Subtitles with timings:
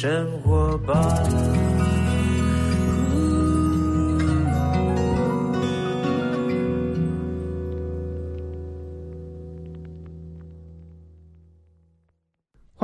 [0.00, 1.97] 生活吧。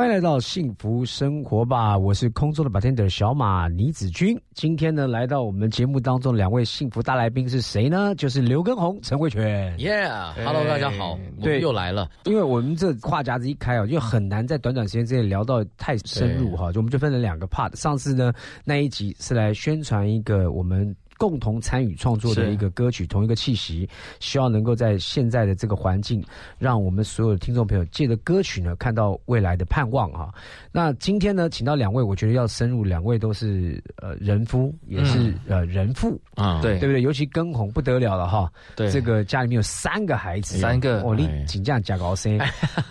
[0.05, 1.97] 欢迎来到幸福生活吧！
[1.97, 4.39] 我是空中的 bartender 小马倪子君。
[4.53, 8.15] 今天呢，来到我们节目当中两位幸福大来宾是谁呢？
[8.15, 9.75] 就是刘根红、陈慧泉。
[9.79, 12.11] Yeah，Hello，大家好，我对们又来了。
[12.25, 17.75] 因为我们这话匣子一开啊，就很难在短短时间之内聊到太深入哈，就我们就分成两个 part。
[17.75, 18.31] 上次呢
[18.63, 23.89] 那一集是来宣传一个我们共同参与创作的一个歌曲，同一个气息，
[24.21, 26.25] 希望能够在现在的这个环境，
[26.59, 30.33] 让我们所有的听众朋友借着歌曲呢看到未来的盼望啊。
[30.71, 36.79] 那今天呢，请到两位，我觉得要深入，两位都是呃人夫，也是、呃人父，啊，对。
[36.79, 37.01] 对不对？
[37.01, 38.91] 尤其根红不得了了哈，对。
[38.91, 41.01] 这个家里面有三个孩子，三个。
[41.03, 42.39] 哦，你哎请假假高声，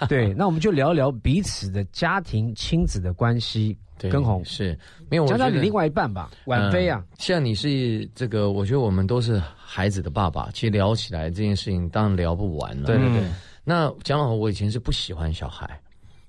[0.07, 3.77] 对，那我们就聊聊彼此的家庭亲子的关系。
[3.97, 4.77] 对根红，是
[5.09, 5.25] 没有。
[5.27, 12.88] 讲讲你另外一半吧，婉菲啊，嗯像你是这个，我觉得我们都是孩子的爸爸，其实聊起来这件事情当然聊不完了。
[12.88, 13.23] 对对对，
[13.63, 15.80] 那讲老我以前是不喜欢小孩，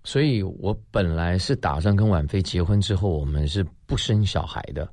[0.05, 4.89] 所以我本来是打算跟婉菲结婚之后，我们是不生小孩的。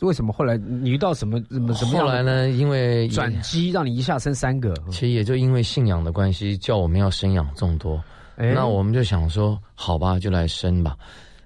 [0.00, 4.74] 为什么后来你遇到什么什么什么后来呢，因为转机，让你一下生三个？
[4.90, 8.02] 其实也就因为信仰的关系，叫我们要生养众多。
[8.36, 10.96] 哎那我们就想说，好吧，就来生吧。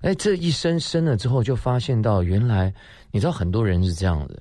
[0.07, 2.73] 哎，这一生生了之后，就发现到原来，
[3.11, 4.41] 你知道很多人是这样子。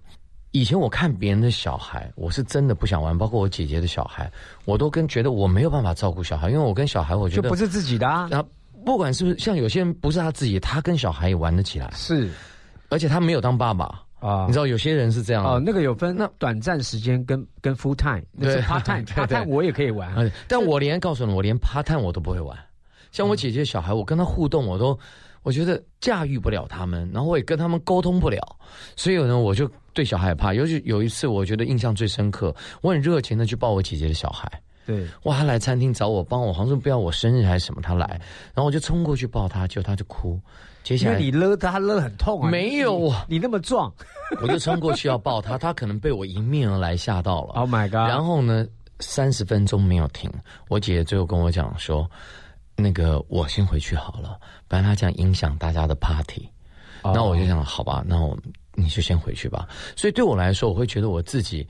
[0.51, 4.31] 以前我看别人的小孩，我是真的不想玩，包括我姐姐的小孩，
[4.65, 8.45] 我都跟觉得我没有办法照顾小孩，因为我跟小孩，我觉得就不是自己的啊，啊，
[8.85, 12.29] 不管是不是像有些人不是他自己，他跟小孩也玩得起来，是
[12.89, 14.03] 而且他没有当爸爸。
[14.19, 20.09] 啊你知道有些人是这样的哦，那个有分那短暂时间跟跟 full time，那是对 part 对 time，part time 我也可以玩。
[20.15, 22.55] 啊，但我连告诉你，我连 part time 我都不会玩。
[23.11, 24.97] 像我姐姐小孩，我跟他互动，我都
[25.45, 28.41] 我觉得驾驭不了他们，然后我也跟他们沟通不了，
[28.95, 30.55] 所以呢，我就对小孩怕。
[30.55, 34.51] 尤其有一次，我觉得印象最深刻，我很热情的去抱我姐姐的小孩。
[34.87, 38.07] 对，哇，他来餐厅找我帮我，好像说不要我生日还是什么，他来，
[38.53, 40.39] 然后我就冲过去抱他，结果他就哭。
[40.83, 43.91] 接因下来为你勒他勒很痛啊，没有啊你你那么壮
[44.41, 47.53] 我就冲过去要抱他，他可能被我迎面而来吓到了。
[47.53, 48.09] ，Oh my god！
[48.09, 48.67] 然后呢，
[48.99, 50.31] 三十分钟没有停，
[50.69, 52.07] 我姐姐最后跟我讲说，
[52.75, 56.49] 那个我先回去好了，不然他这样影响大家的 party。
[57.03, 58.37] 哦那我就想，好吧，那我
[58.73, 59.67] 你就先回去吧。
[59.95, 61.67] 所以对我来说，我会觉得我自己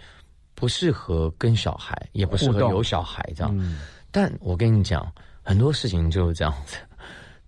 [0.54, 3.56] 不适合跟小孩，也不适合有小孩这样。
[3.58, 3.80] 嗯
[4.12, 5.06] 但我跟你讲，
[5.44, 6.78] 很多事情就是这样子。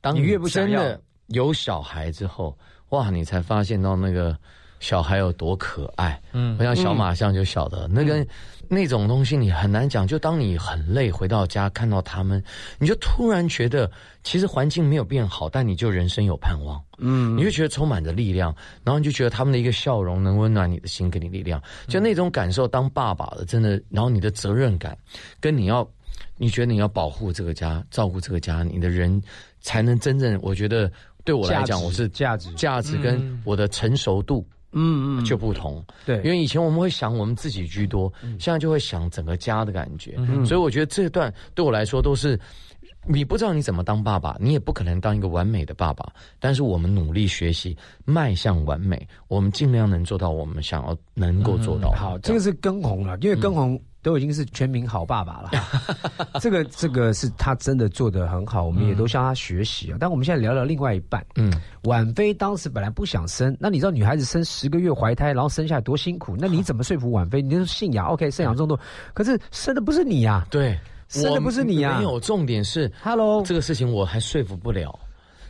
[0.02, 2.58] 当你越不想要真的有小孩之后，
[2.90, 4.38] 哇，你才发现到那个
[4.80, 6.20] 小孩有多可爱。
[6.34, 8.26] 嗯，我想小马象就晓得、那个、
[8.68, 10.06] 那种东西你很难讲。
[10.08, 12.44] 就当你很累回到家看到他们，
[12.80, 13.90] 你就突然觉得
[14.24, 16.82] 其实环境没有变好，但你就人生有盼望。
[16.98, 21.62] 嗯，你就觉得充满着力量，然后你就觉得他们的一个笑容能温暖你的心，给你力量。
[21.88, 24.98] 就那种感受，当爸爸的真的，然后你的责任感
[25.40, 25.88] 跟你要。
[26.40, 29.22] 你觉得你要保护这个家，照顾这个家，你的人
[29.60, 30.38] 才能真正。
[30.42, 30.92] 我觉得
[31.24, 35.84] 对我来讲，我是价值价值跟我的成熟度嗯嗯嗯，就不同。
[36.06, 40.18] 对，因为以前我们会想我们自己居多，现在就会想整个家的感觉。
[40.46, 42.40] 所以我觉得这段对我来说都是。
[43.08, 46.06] 你不知道你怎么当爸爸，你也不可能当一个完美的爸爸。
[46.40, 47.76] 但是我们努力学习，
[48.06, 51.98] 迈向完美，我们尽量能做到我们想要能够做到的。
[51.98, 55.52] 好，这个是根红了，因为根红都已经是全民好爸爸了。
[56.40, 59.98] 这 个这个是他真的做的很好，我们也都向他学习啊。
[60.00, 61.52] 但我们现在聊聊另外一半，嗯，
[61.84, 66.36] 婉菲当时本来不想生，那你知道女孩子生十个月怀胎，然后生下来多辛苦？
[66.38, 67.42] 那你怎么说服婉菲？
[67.42, 68.80] 你就是信仰，OK，生养众多，
[69.14, 70.78] 可是生的不是你呀、对，
[71.10, 74.98] 生的不是你啊没有，重点是 Hello，这个事情我还说服不了。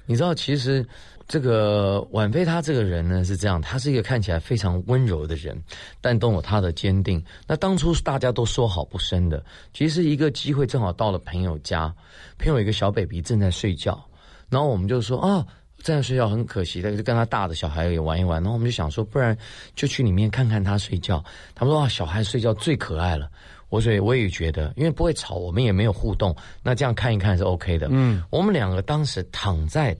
[0.05, 0.85] 你知道，其实
[1.27, 5.61] 这个婉菲她这个人呢是这样，她是一个看起来非常温柔的人，
[5.99, 7.23] 但都有她的坚定。
[7.45, 9.43] 那当初大家都说好不生的，
[9.73, 11.93] 其实一个机会，正好到了朋友家，
[12.37, 14.01] 朋友有一个小 baby 正在睡觉，
[14.49, 15.45] 然后我们就说啊。
[15.83, 18.41] 正在睡觉很可惜但，就跟他大的小孩也玩一玩。
[18.41, 19.37] 然后我们就想说，不然
[19.75, 21.23] 就去里面看看他睡觉。
[21.53, 23.29] 他们说啊，小孩睡觉最可爱了。
[23.69, 27.87] 我所以我也觉得，因为不会吵，我们也没有互动，那这样看一看是 OK 的。
[27.91, 29.95] 嗯，我们两个当时躺在，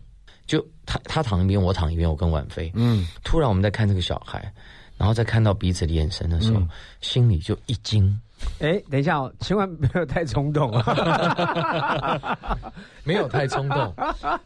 [0.45, 2.71] 就他他躺一边，我躺一边，我跟婉菲。
[2.75, 4.51] 嗯，突然我们在看这个小孩，
[4.97, 6.61] 然后再看到彼此的眼神的时候，
[7.01, 8.17] 心里就一惊。
[8.59, 12.37] 哎，等一下哦，千万不要太冲动啊！
[13.03, 13.91] 没有太冲动，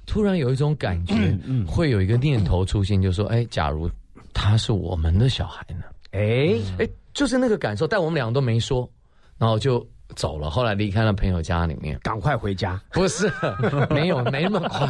[0.06, 1.14] 突然有一种感觉，
[1.46, 3.92] 嗯会有一个念头出现，就说：哎，假如
[4.34, 5.84] 他是我们的小孩呢？
[6.12, 8.90] 哎，哎，就是那个感受，但我们两个都没说，
[9.42, 9.84] 然后就
[10.16, 11.98] 走了，后来离开了朋友家里面。
[12.04, 12.80] 赶快回家。
[12.92, 13.28] 不是，
[13.90, 14.88] 没有没那么快。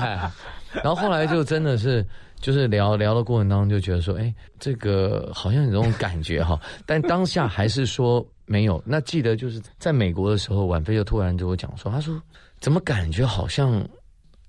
[0.74, 2.06] 然后后来就真的是，
[2.42, 6.60] 就是聊聊的过程当中就觉得说，哎，这个好像有这种感觉哈。
[6.86, 8.84] 但当下还是说没有。
[8.86, 12.22] 那记得就是在美国的时候，婉菲就突然对我讲说，她说
[12.60, 13.82] 怎么感觉好像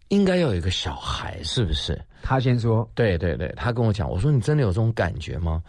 [0.08, 1.96] 应该要有一个小孩，是不是？
[2.24, 5.62] 他先说，对对对，他跟我讲，我说你真的有这种感觉吗？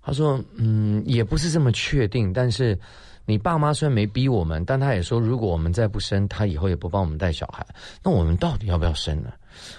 [0.00, 2.78] 他说，嗯，也不是这么确定，但是。
[3.24, 7.64] 你爸妈虽然没逼我们，但他也说，如果我们再不生，他以后也不帮我们带小孩。
[8.02, 9.32] 那我们到底要不要生呢？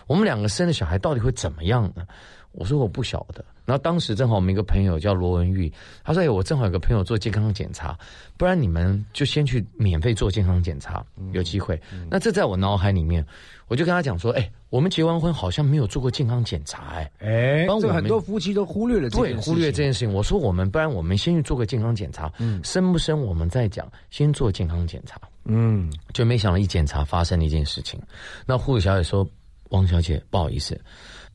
[0.07, 2.05] 我们两个生的小孩到底会怎么样呢？
[2.51, 3.43] 我说我不晓得。
[3.65, 5.71] 然后当时正好我们一个朋友叫罗文玉，
[6.03, 7.97] 他说：“哎，我正好有个朋友做健康检查，
[8.37, 11.81] 不然你们就先去免费做健康检查，有机会。”
[12.11, 13.25] 那这在我脑海里面。
[13.69, 20.13] 我就跟他讲说，哎，我们结完婚好像没有做过健康检查，哎，哎，这很多夫妻都忽略了，对，忽略这件事情。
[20.13, 27.99] 我说我们，不然我们先去做个健康检查，嗯，生不生我们再讲，先做健康检查，嗯，就没想到一检查发生了一件事情。
[28.45, 29.27] 那护士小姐说，
[29.73, 30.79] 王小姐，不好意思，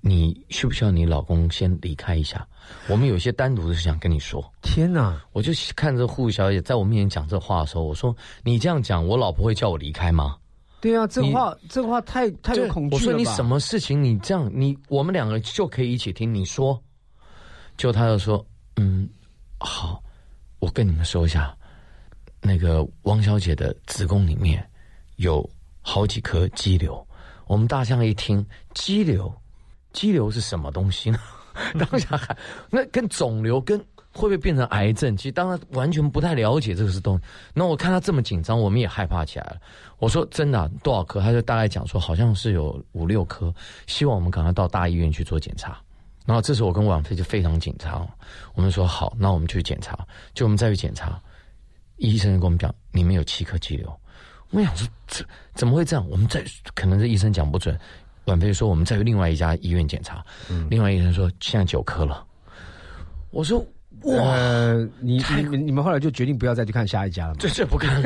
[0.01, 2.47] 你需不需要你老公先离开一下？
[2.89, 4.41] 我们有些单独的事想跟你说。
[4.63, 5.21] 天哪！
[5.33, 10.37] 我就看着护士小姐在我面前讲这话的时候，我说，你这样讲，我老婆会叫我离开吗？
[10.81, 14.01] 对啊，这话这话太太有恐惧了我说你什么事情？
[14.01, 16.81] 你这样，你我们两个就可以一起听你说。
[17.77, 18.47] 就他就说，
[18.77, 19.09] 嗯，
[19.59, 20.01] 好，
[20.61, 21.57] 我跟你们说一下，
[22.41, 24.65] 那个王小姐的子宫里面
[25.17, 25.45] 有
[25.81, 27.05] 好几颗肌瘤。
[27.49, 29.35] 我们大象一听，肌瘤，
[29.93, 31.19] 肌瘤是什么东西呢？
[31.77, 32.37] 当下还
[32.71, 33.85] 那跟肿瘤跟。
[34.11, 35.17] 会不会变成癌症？
[35.17, 37.23] 其实当然完全不太了解这个是东西。
[37.55, 39.59] 那我看他这么紧张，我们也害怕起来了。
[39.99, 41.21] 我说真的，多少颗？
[41.21, 43.55] 他就大概讲说，好像是有五六颗。
[43.87, 45.79] 希望我们赶快到大医院去做检查。
[46.25, 48.09] 然后这时候我跟王菲就非常紧张。
[48.55, 49.97] 我们说好，那我们去检查。
[50.35, 51.21] 就我们再去检查，
[51.99, 54.01] 医生跟我们讲，你们有七颗肌瘤。
[54.51, 55.25] 我想说，这
[55.55, 56.09] 怎么会这样？
[56.09, 57.79] 我们再可能这医生讲不准。
[58.25, 60.25] 婉菲说，我们再去另外一家医院检查。
[60.69, 62.27] 另外医生说，现在九颗了。
[63.31, 63.65] 我说。
[64.03, 64.73] 哇！
[65.01, 67.39] 你你你们后来就决定不要再去看下一家了吗？
[67.41, 68.01] 这这不看，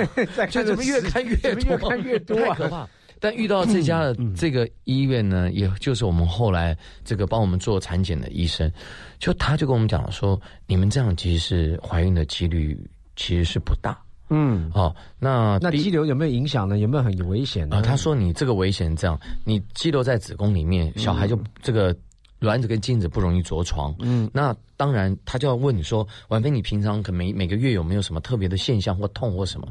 [0.48, 2.88] 就 怎么越看越越看越多，太可怕。
[3.20, 6.74] 但遇到这家的这个医院呢，也就是我们后来
[7.04, 8.72] 这个帮我们做产检的医生，
[9.18, 12.74] 就他就跟我们讲说，你们这样其实是怀孕的几率
[13.14, 13.94] 其实是不大。
[14.34, 16.78] 嗯，哦，那那肌瘤有没有影响呢？
[16.78, 17.82] 有没有很危险呢？
[17.82, 21.94] 他说你这个危险这样，你肌瘤在子宫里面，小孩就这个。
[22.42, 29.68] 卵子跟精子不容易着床，嗯，那当然他就要问你说，婉菲，你平常可每每个月有没有什么特别的现象或痛或什么？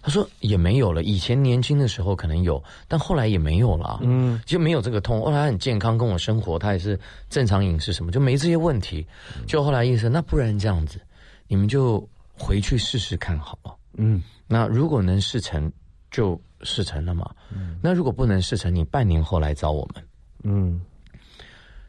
[0.00, 5.20] 他说也没有了，以前年轻的时候可能有，但后来也没有了，嗯，就没有这个痛。
[5.20, 9.06] 后来很健康，跟我生活，他也是正常饮食什么，就没这些问题。
[9.46, 10.98] 就后来医生，那不然这样子，
[11.46, 12.02] 你们就
[12.38, 15.70] 回去试试看好了，嗯，那如果能事成
[16.10, 20.04] 就事成了嘛，嗯，那如果不能事成，你半年后来找我们，
[20.44, 20.80] 嗯。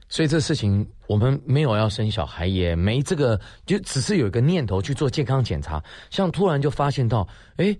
[0.08, 5.84] 所以这事情我们没有要生小孩，也没这个，就只是有一个念头去做健康检查。
[6.12, 7.76] 像突然就发现到，哎，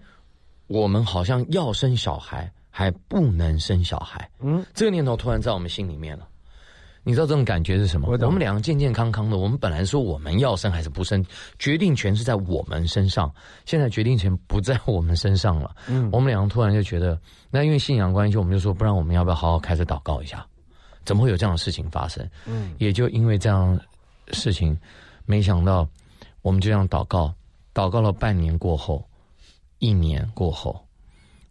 [0.66, 4.28] 我们好像要生小孩，还不能生小孩。
[4.40, 6.28] 嗯，这个念头突然在我们心里面了。
[7.08, 8.10] 你知道这种感觉是什么？
[8.10, 11.24] 我们两个健健康康的，我们本来说我们要生还是不生，
[11.60, 13.32] 决定权是在我们身上。
[13.64, 15.76] 现在决定权不在我们身上了。
[15.88, 17.18] 嗯，我们两个突然就觉得，
[17.52, 20.44] 那因为信仰关系，我们就说，不然我们要不要好好开始祷告一下？
[21.06, 22.28] 怎么会有这样的事情发生？
[22.48, 23.80] 嗯，也就因为这样
[24.32, 24.76] 事情，
[25.28, 25.88] 没想到
[26.42, 27.32] 我们就这样祷告，
[27.72, 29.08] 祷告了半年过后，
[29.78, 30.84] 一年过后，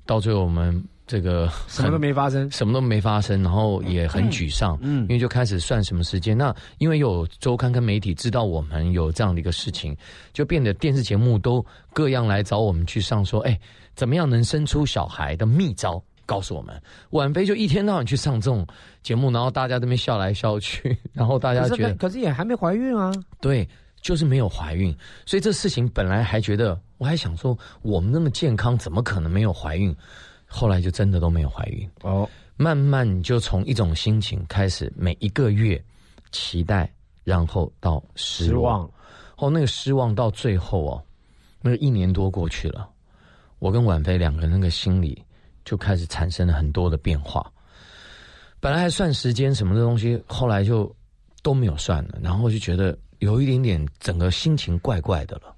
[0.05, 4.79] 到最后我们这个什么都没发生，什么都没发生，然后也很沮丧。
[4.81, 6.37] 嗯，因为就开始算什么时间。
[6.37, 9.97] 那因为有周刊跟媒体知道我们有这样的一个事情，
[10.33, 13.59] 就变得电视节目都各样来找我们去上，说哎，
[13.95, 16.03] 怎么样能生出小孩的秘招？
[16.27, 16.75] 告诉我们，
[17.11, 18.67] 婉菲就一天到晚去上这种
[19.03, 23.13] 节目，然后大家这边笑来笑去，然后大家觉得，可是也还没怀孕啊。
[23.43, 23.69] 对，
[24.01, 24.91] 就是没有怀孕，
[25.27, 29.95] 所以这事情本来还觉得，我还想说，我们那么健康，怎么可能没有怀孕？
[30.55, 31.89] 后来就真的都没有怀孕。
[32.03, 35.83] 哦，慢慢就从一种心情开始，每一个月
[36.31, 36.91] 期待，
[37.25, 38.89] 然后到失望，
[39.37, 41.03] 哦，那个失望到最后哦，
[41.61, 42.89] 那个一年多过去了，
[43.59, 45.23] 我跟婉菲两个人那个心里。
[45.67, 47.51] 就开始产生了很多的变化，
[48.61, 50.95] 本来还算时间什么的东西，后来就
[51.43, 55.57] 都没有算了，然后就觉得有一点点整个心情怪怪的了，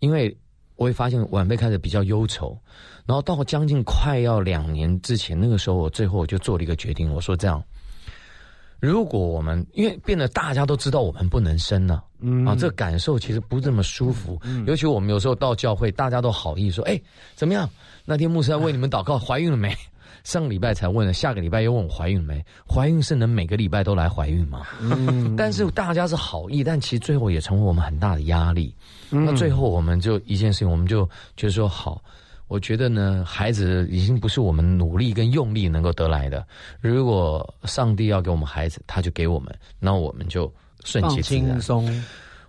[0.00, 0.36] 因为
[0.74, 2.58] 我会发现晚辈开始比较忧愁，
[3.06, 7.62] 然后到将近快要两年之前，那个时候我最后我就做了一个决定，我说这样，
[8.80, 14.40] 如果我们因为变得大家都知道我们不能生了，嗯啊，这感受其实不这么舒服。
[14.66, 17.00] 尤其我们有时候到教会，大家都好意说，哎，
[17.34, 17.68] 怎么样？
[18.04, 19.74] 那天牧师要为你们祷告，怀孕了没？
[20.24, 22.44] 上个礼拜才问了，下个礼拜又问我怀孕了没？
[22.68, 24.66] 怀孕是能每个礼拜都来怀孕吗？
[24.80, 28.74] 嗯， 但是大家是好意，但其实最后也成为我们很大的压力。
[29.08, 32.02] 那最后我们就一件事情，我们就觉得说好。
[32.48, 36.46] 我觉得呢，孩子已经不是我们努力跟用力能够得来的。
[36.80, 40.52] 如果上帝要给我们孩子，他就给我们，那我们就
[40.84, 41.44] 顺其自然。
[41.44, 42.04] 轻松，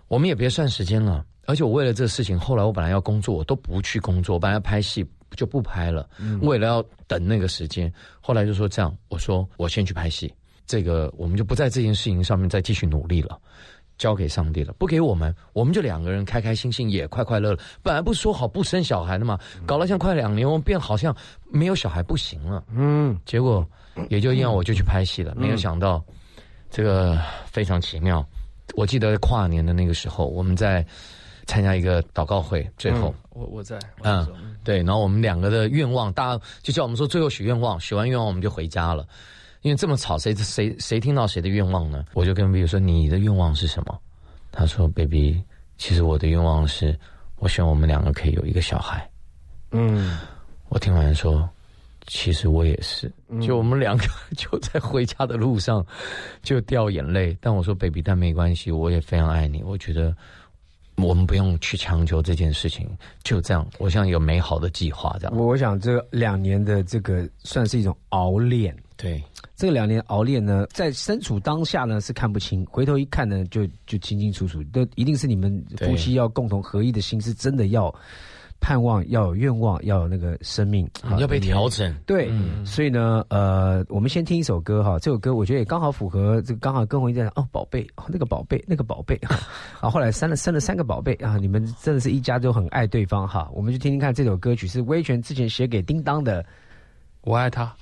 [0.06, 1.24] 我们也别算时间了。
[1.46, 6.08] 而且我为了这个事情，后来我本来要工作，我都不去工作，本来要拍戏就不拍了。
[6.42, 10.32] 为了要等那个时间，后来就说这样，我说我先去拍戏，
[10.66, 13.40] 这个我们就不在这件事情上面再继续努力了。
[13.98, 17.58] 交给上帝了，不给我们，我们就两个人开开心心，也快快乐乐。
[17.82, 19.38] 本来不是说好不生小孩的嘛？
[19.66, 21.14] 搞了像快两年，我们变好像
[21.50, 22.64] 没有小孩不行了。
[22.70, 23.66] 嗯，结果
[24.08, 26.02] 也就因为我就去拍戏了，没有想到
[26.70, 28.24] 这个非常奇妙。
[28.74, 30.86] 我记得跨年的那个时候，我们在
[31.46, 39.04] 参加一个祷告会，最后我我在嗯对，然后我们两个的愿望，大家就叫我们说最后许愿望，许完愿望我们就回家了。
[39.62, 42.04] 因为这么吵，谁谁谁听到谁的愿望呢？
[42.14, 43.98] 我就跟 baby 说：“你的愿望是什么？”
[44.52, 45.42] 他说：“baby，
[45.76, 46.98] 其实我的愿望是，
[47.38, 49.08] 我希望我们两个可以有一个小孩。”
[49.72, 50.18] 嗯，
[50.68, 51.48] 我听完说
[52.06, 53.12] ：“其实我也是。”
[53.42, 54.04] 就我们两个
[54.36, 55.84] 就在回家的路上
[56.42, 57.36] 就掉眼泪。
[57.40, 59.62] 但我说：“baby，但没关系，我也非常爱你。
[59.62, 60.16] 我觉得
[60.96, 62.88] 我们不用去强求这件事情，
[63.22, 65.14] 就这样，我想有美好的计划。
[65.20, 68.74] 这样，我想这两年的这个算是一种熬练。
[68.98, 69.22] 对。
[69.56, 77.92] 这两年熬练呢，在身处当下呢是看不清，回头一看呢就就清清楚楚，都一定是你们夫妻要共同合一的心，是真的要
[78.60, 80.88] 盼望，要有愿望，要有那个生命
[81.18, 81.92] 要被调整。
[82.06, 82.30] 对，
[82.64, 89.16] 所以呢，呃，我们先听一首歌哈，这首歌我觉得也刚好符合这个，刚好跟我一样哦，宝贝，那个宝贝，那个宝贝，
[89.80, 96.46] 啊，后来生了生了三个宝贝啊，你们真的是一家都很爱对方哈，我们就听听看这首歌曲是威权之前写给叮当的，
[97.22, 97.74] 我爱他。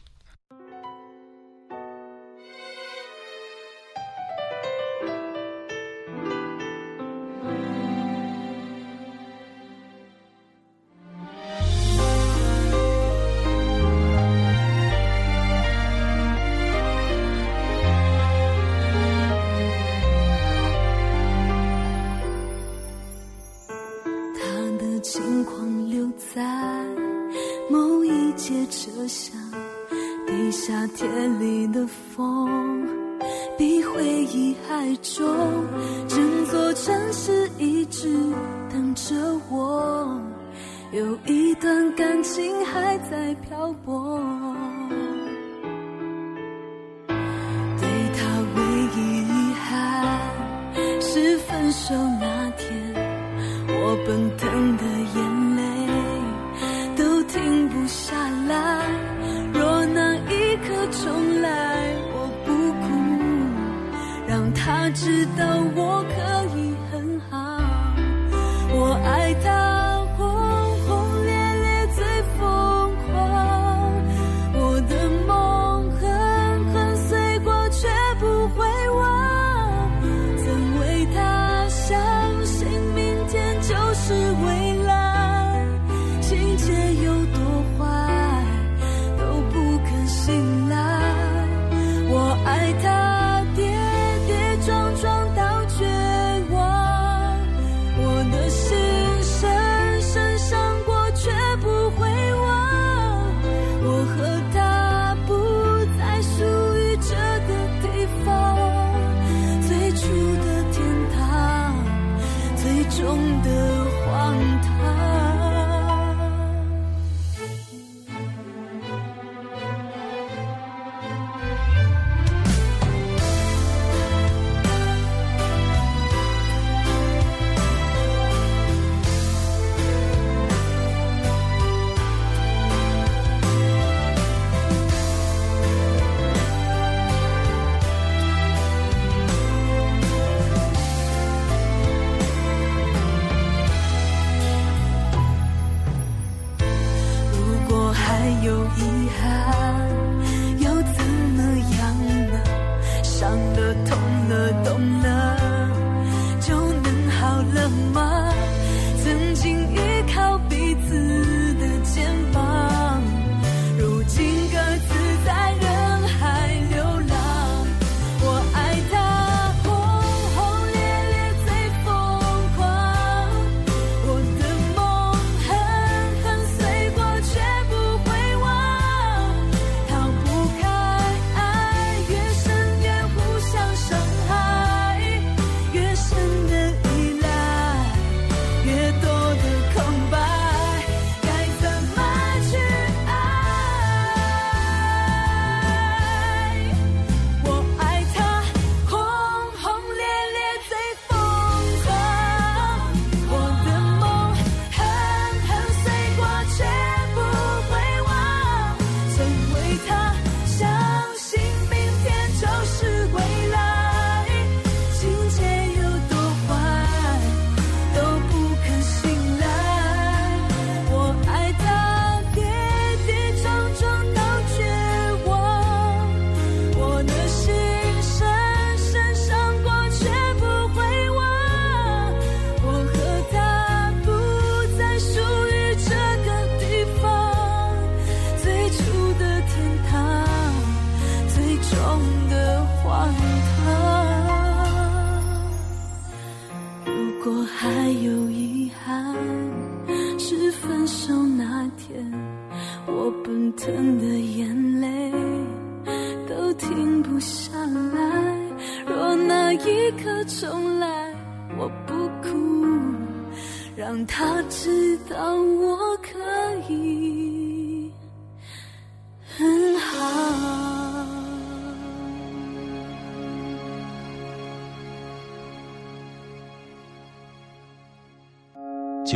[51.88, 52.66] 手那天
[53.68, 54.82] 我奔腾的
[55.14, 55.62] 眼泪
[56.96, 58.12] 都停不下
[58.48, 58.82] 来。
[59.54, 62.86] 若那一刻重来我不哭
[64.26, 65.45] 让他知道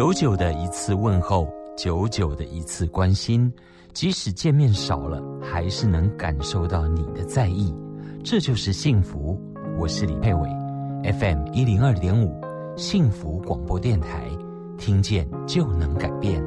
[0.00, 3.52] 久久的一次问候，久久的一次关心，
[3.92, 7.70] 即使见面少了，还是能感受到你的在意，
[8.24, 9.38] 这就是幸福。
[9.78, 10.48] 我是李佩伟
[11.12, 12.34] ，FM 一零二点五，
[12.78, 14.26] 幸福广播电台，
[14.78, 16.42] 听见就能改变。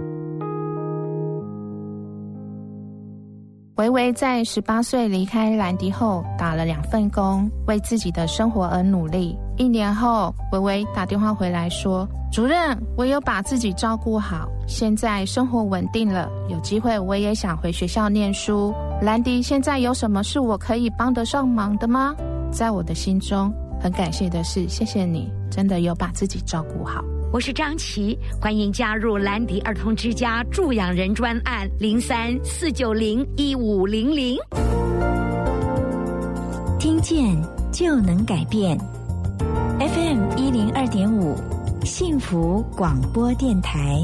[3.77, 9.35] 维维在十八岁离开兰迪后，打了两份工，为自己的生活而努力。
[9.57, 18.71] 一年后，维维打电话回来说：“主任，我有把自己照顾好，现在生活稳定了，有机会我也想回学校念书。
[19.01, 22.15] 兰迪，现在有什么是我可以帮得上忙的吗？”
[22.53, 27.03] 在我的心中，很感谢的是，谢谢你，真的有把自己照顾好。
[27.33, 34.37] 我是张琪，欢迎加入兰迪儿童之家助养人专案零三四九零一五零零，
[36.79, 37.35] 听见
[37.71, 38.77] 就能改变。
[39.79, 41.35] FM 一零二点五，
[41.83, 43.97] 幸福广播电台。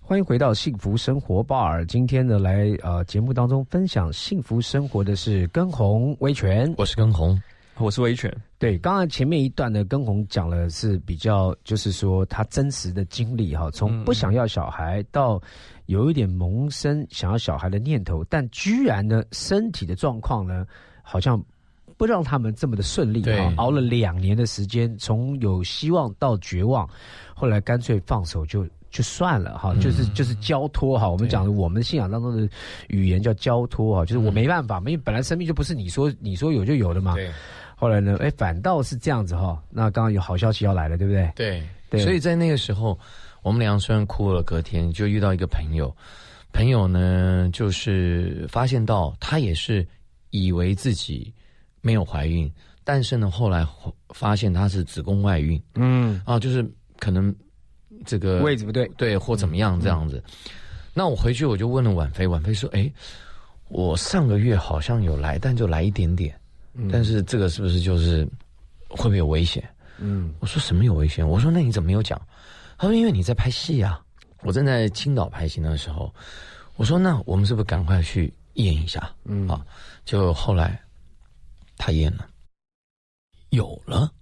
[0.00, 1.84] 欢迎回到幸福生活吧尔。
[1.86, 7.36] 今天呢，来呃节目当中分享幸福生活的是根红威权，我是根红。
[7.78, 8.32] 我是维权。
[8.58, 15.40] 对，刚才前面一段呢，跟红讲了是比较，就是说他真实的经历哈，从不想要小孩到
[15.86, 20.64] 有一点萌生想要小孩的念头，但居然呢，身体的状况呢，
[21.02, 21.42] 好像
[21.96, 26.88] 不让他们这么的顺利哈，熬了两年的时间，从有希望到绝望，
[27.34, 32.48] 后来干脆放手就就算了哈，就是就是交托哈，我们讲的我们信仰当中的
[32.88, 37.16] 语言叫交托哈，就是我没办法，因为本来生命就不是你说你说有就有的嘛。
[37.76, 38.16] 后来呢？
[38.20, 39.62] 哎，反倒是这样子哈。
[39.70, 41.30] 那刚刚有好消息要来了，对不对？
[41.34, 42.00] 对，对。
[42.02, 42.98] 所以在那个时候，
[43.42, 45.94] 我们俩虽然哭了，隔天就遇到一个朋友。
[46.52, 49.86] 朋友呢，就是发现到他也是
[50.30, 51.34] 以为自己
[51.80, 52.50] 没有怀孕，
[52.84, 53.66] 但是呢，后来
[54.10, 55.60] 发现他是子宫外孕。
[55.74, 56.64] 嗯，啊，就是
[57.00, 57.34] 可能
[58.06, 60.22] 这个位置不对，对，或怎么样这样子。
[60.94, 62.88] 那我回去我就问了婉菲，婉菲说：“哎，
[63.66, 66.32] 我上个月好像有来，但就来一点点。”
[66.90, 68.24] 但是这个是不是就是
[68.88, 69.62] 会不会有危险？
[69.98, 71.26] 嗯，我说什么有危险？
[71.26, 72.20] 我说那你怎么没有讲？
[72.76, 74.00] 他说因为你在拍戏啊。
[74.42, 76.14] 我正在青岛拍戏的时候，
[76.76, 79.10] 我说那我们是不是赶快去验一下？
[79.24, 79.64] 嗯啊，
[80.04, 80.78] 就后来
[81.78, 82.28] 他验了，
[83.48, 84.12] 有了。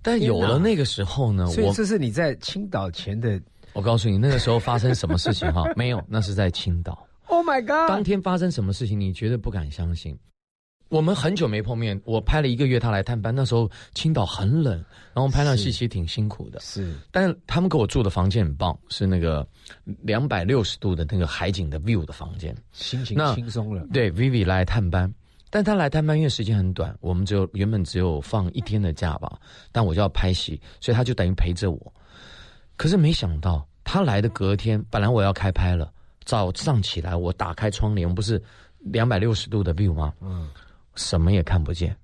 [0.00, 3.38] 但有了那个时候呢，所以这是你在青岛前的。
[3.74, 5.64] 我告诉你那个时候发生什么事情哈？
[5.76, 7.06] 没有，那是在青岛。
[7.26, 7.90] Oh my god！
[7.90, 8.98] 当天发生什么事情？
[8.98, 10.18] 你绝对不敢相信。
[10.88, 13.34] 我们很久没碰面，我拍了一个月，他来探班。
[13.34, 14.72] 那时候青岛很冷，
[15.12, 16.60] 然后拍那戏其实挺辛苦的。
[16.60, 19.46] 是，但是他们给我住的房间很棒，是那个
[20.02, 23.84] 两百六十度的那个海景的 view 的房间，心情轻松了。
[23.92, 25.12] 对，Vivi 来探班，
[25.50, 29.36] 但他来探班因为时间很短，我们只有原本只有放一天的假吧，
[29.72, 31.92] 但我就要拍戏，所以他就等于陪着我。
[32.76, 35.92] 可是没想到他来的隔天，本来我要开拍了，
[36.24, 38.40] 早上起来我打开窗帘，不是
[38.78, 40.14] 两百六十度的 view 吗？
[40.20, 40.48] 嗯。
[40.96, 41.96] 什么也看不见，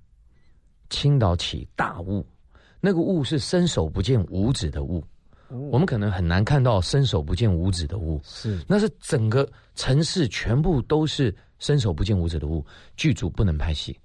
[0.89, 2.25] 青岛起大雾，
[2.79, 5.03] 那个雾是伸手不见五指的雾，
[5.49, 13.99] 我们可能很难看到伸手不见五指的雾，是，那是整个城市全部都是伸手不见五指的雾，剧组不能拍戏，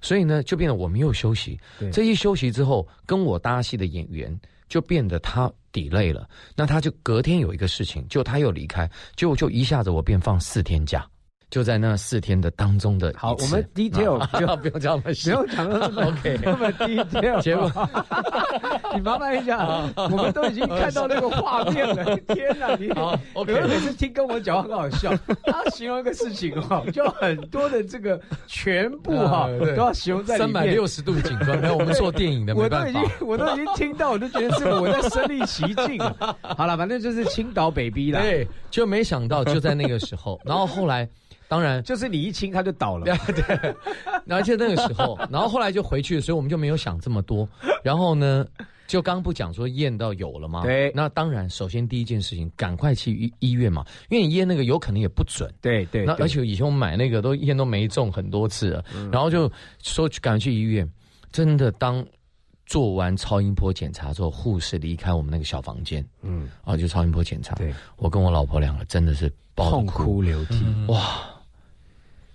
[0.00, 1.58] 所以呢，就变得我没有休息，
[1.92, 4.38] 这一休息之后，跟我搭戏的演员
[4.68, 11.08] 就变得他抵累了，那他就隔天有一个事情，就他又离开，就就一下子我便放四天假。
[11.50, 17.70] 就在那四天的当中的好，我们 detail 不要 不用讲那么不用讲那么 OK，那么 detail 结果。
[18.94, 19.58] 你麻烦一下，
[19.96, 22.16] 我们都已经看到那个画面了。
[22.28, 22.88] 天哪，你
[23.32, 25.12] OK，每次听跟我讲话很好笑，
[25.44, 31.60] 他形容一个事情哈，就很多的这个全部哈都要形容在三百六十度景观。
[31.64, 35.98] 有我们做电影的，我都已经我都已经听到，我都觉得是我在身临其境。
[36.56, 38.20] 好了，反正就是青岛北逼了。
[38.20, 41.08] 对，就没想到就在那个时候，然后后来。
[41.50, 43.04] 当然，就是你一亲他就倒了。
[43.26, 43.74] 对，
[44.28, 47.46] 而且那个时候， 然后后来就回去，所以我们就没有想这么多。
[47.82, 48.46] 然后呢，
[48.86, 50.62] 就刚不讲说验到有了吗？
[50.62, 50.92] 对。
[50.94, 55.52] 那当然，首先第一件事情，赶快去医医院嘛，因为你验那个有可能也不准。
[55.60, 56.04] 对对。
[56.04, 59.50] 那而且以前我们买那个都验都没中很多次了，然后就
[59.82, 60.88] 说赶快去医院。
[61.32, 62.06] 真的，当
[62.64, 70.64] 做完超音波检查之后，护士离开我们那个小房间，嗯，啊，就超音波检查，对，我跟我老婆两个真的是爆痛哭，哭流涕。
[70.86, 71.20] 哇！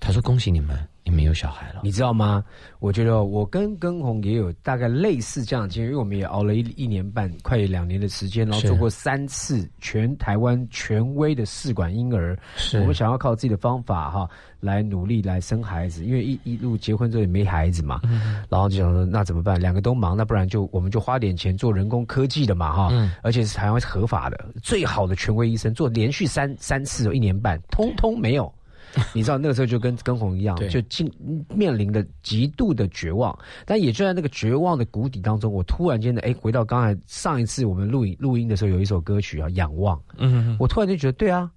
[0.05, 1.81] 他说恭喜你们，你们有小孩了。
[1.83, 2.43] 你知道吗？
[2.77, 12.37] 我觉得我跟根红也有大概类似这样的经验，因为我们也熬了一一年半，快两年的时间，然后做过三次全台湾权威的试管婴儿。
[12.55, 17.99] 是我们想要靠自己的方法哈，来努力来生孩子，因为一一路结婚之后也没孩子嘛，
[18.47, 19.59] 然后就想说那怎么办？
[19.59, 28.53] 两个都忙，那不然就我们就花点钱做人工科技的嘛哈，嗯而且是台湾是合法的，最好的权威医生做连续三三次，一年半，通通没有。
[29.13, 31.11] 你知道那个时候就跟跟红一样，就进
[31.49, 41.51] 面临的极度的绝望，但也就在那个绝望的谷底当中，我突然间的哎，回到刚才上一次我们录影录音的时候，有一首歌曲啊，《仰望》，嗯，我突然就觉得，对啊，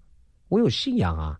[0.49, 1.39] 我有信仰啊，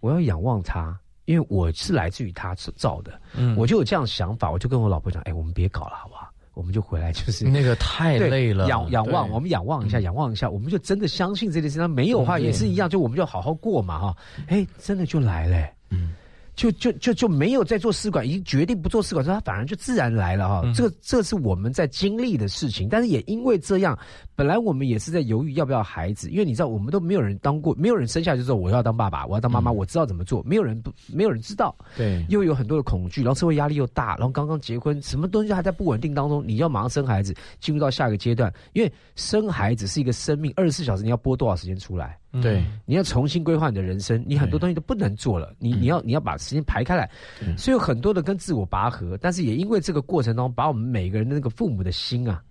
[0.00, 3.56] 我要仰望他，因为我是来自于他造的，嗯。
[3.56, 6.25] 我就有这样想法，我就跟我老婆讲，哎，我们别搞了，好不好？
[6.56, 11.78] 我们就回来，就是那个太累了，仰仰望，我们仰望一下，仰望一下，我们就真的相信这件事。
[11.78, 14.16] 那没有的话也是一样，就我们就好好过嘛，哈。
[14.48, 16.14] 哎，真的就来了、嗯
[16.56, 20.62] 就就就就没有在做试管，已经决定不做试管之后，他反而就自然来了哈。
[20.64, 23.96] 嗯这个这是我们在经历的事情，但是也因为这样，
[24.34, 31.76] 本来我们也是在犹豫要不要孩子，因为你知道，我们都没有人当过，没有人生下来就说我要当爸爸，我要当妈妈，嗯我知道怎么做，没有人不没有人知道。
[31.94, 42.18] 对，又有很多的恐惧，然后社会压力又大，然后刚刚结婚，什么东西还在不稳定当中，你要马上生孩子，进入到下一个阶段，因为生孩子是一个生命，二十四小时你要拨多少时间出来？
[42.42, 47.10] 对，你要重新规划你的人生，你很多东西都不能做了，你你要你要把时间排开来，
[47.40, 52.42] 嗯所以有很多的跟自我拔河，但是也因为这个过程当中，把我们每个人的那个父母的心啊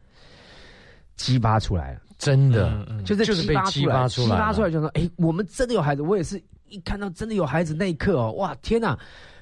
[1.16, 2.02] 激发出来了。
[2.18, 6.02] 真的就是就是被激发出来激发出来就说，哎，我们真的有孩子。
[6.02, 8.98] 我也是一看到真的有孩子那一刻哦，哇，天哪！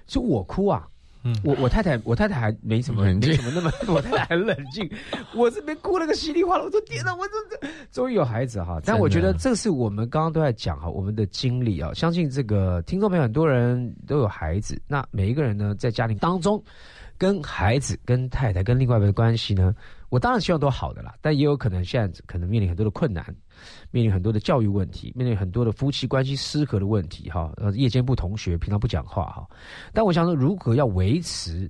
[0.08, 0.88] 就我哭啊。
[1.24, 1.36] 嗯。
[1.44, 3.32] 我我太太我太太还没什么冷静。
[3.32, 4.90] 没什么那么，我太太很冷静，
[5.36, 6.64] 我这边哭了个稀里哗啦。
[6.64, 8.80] 我说天哪，我这这终于有孩子哈！
[8.84, 16.62] 但我觉得这是我们刚刚都在讲哈，我们的经历啊，相信这个听众朋友很多人都有孩子，那每一个人呢在家庭当中，
[17.18, 19.74] 跟孩子、跟太太、跟另外一半的关系呢，
[20.10, 23.24] 我当然希望都好的啦，但也有可能现在可能面临很多的困难，
[23.92, 27.52] 面临很多的教育问题，面临很多的夫妻关系失和的问题哈。
[27.58, 29.48] 呃，夜间不同学平常不讲话哈，
[29.94, 31.70] 但我想说，如何要维持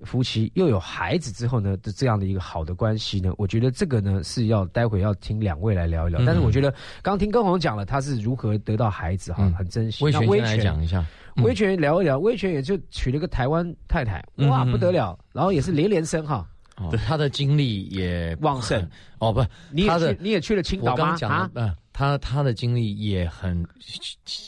[0.00, 3.32] 夫妻又有孩子之后呢的这样的一个好的关系呢？
[3.38, 6.20] 我觉得这个呢是要待会要听两位来聊一聊。
[6.20, 10.04] 嗯但是我觉得刚刚听根红讲了，他是如何得到孩子哈，嗯很珍惜。
[10.10, 18.88] 那威威权来讲一下，嗯威权聊一聊，威权也就娶了个台湾太太，哇不得了，然后也是连连生哈，哦他的精力也旺盛。
[19.18, 21.16] 哦，不，你也他的去你也去了青岛吗
[21.54, 23.64] 啊他他的经历也很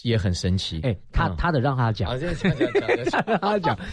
[0.03, 0.81] 也很神奇。
[0.83, 3.79] 哎，他嗯他的让他讲让他讲。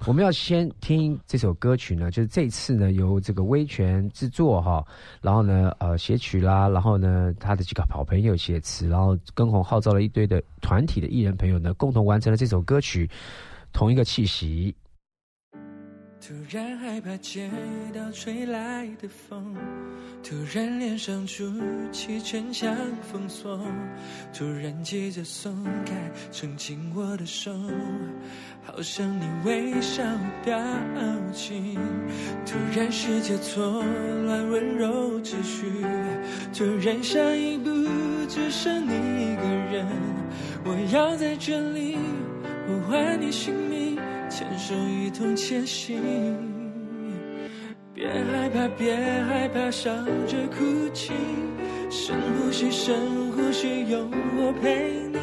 [0.06, 4.82] 我们要先听这首歌曲呢，就是这次呢由这个威权制作哈，
[5.20, 13.10] 然后呢呃写曲啦，然后呢他的几个好朋友写词，然后跟红号召了一堆的团体的艺人朋友呢，共同完成了这首歌曲，
[13.74, 14.74] 同一个气息。
[16.20, 17.50] 突然害怕接
[17.94, 19.56] 到吹来的风，
[20.22, 21.50] 突然脸上筑
[21.90, 22.76] 起城墙
[23.10, 23.58] 封锁，
[24.32, 25.94] 突然急着松开
[26.30, 27.50] 撑紧我的手，
[28.62, 30.02] 好像你微笑
[30.44, 30.62] 表
[31.32, 31.78] 情。
[32.44, 33.82] 突然世界错
[34.26, 35.64] 乱，温柔秩序，
[36.52, 37.70] 突然下一步
[38.28, 39.86] 只剩你一个人，
[40.64, 41.96] 我要在这里
[42.66, 43.89] 呼唤你姓名。
[44.30, 46.00] 牵手一同前行，
[47.92, 49.90] 别害怕，别害怕，笑
[50.24, 51.12] 着哭泣，
[51.90, 52.94] 深呼吸，深
[53.32, 55.18] 呼吸，有我陪你，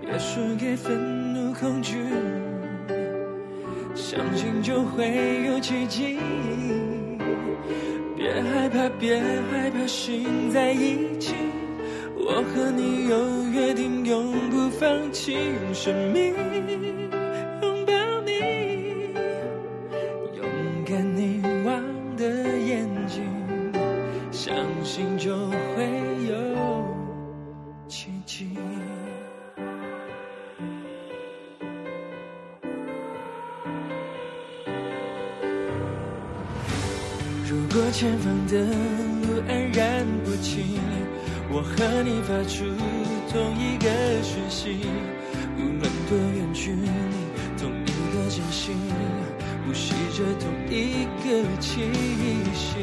[0.00, 1.96] 别输给愤怒、恐惧，
[3.92, 6.16] 相信就会有奇迹。
[8.16, 11.34] 别害怕，别害怕，心在一起，
[12.14, 16.32] 我和你有约定，永不放弃，用生命。
[38.02, 40.76] 前方的路安然不清，
[41.48, 42.64] 我和你发出
[43.30, 43.86] 同一个
[44.24, 44.88] 讯息，
[45.56, 46.88] 无论多远距离，
[47.56, 48.74] 同一个真心，
[49.64, 51.82] 呼吸着同一个气
[52.52, 52.74] 息。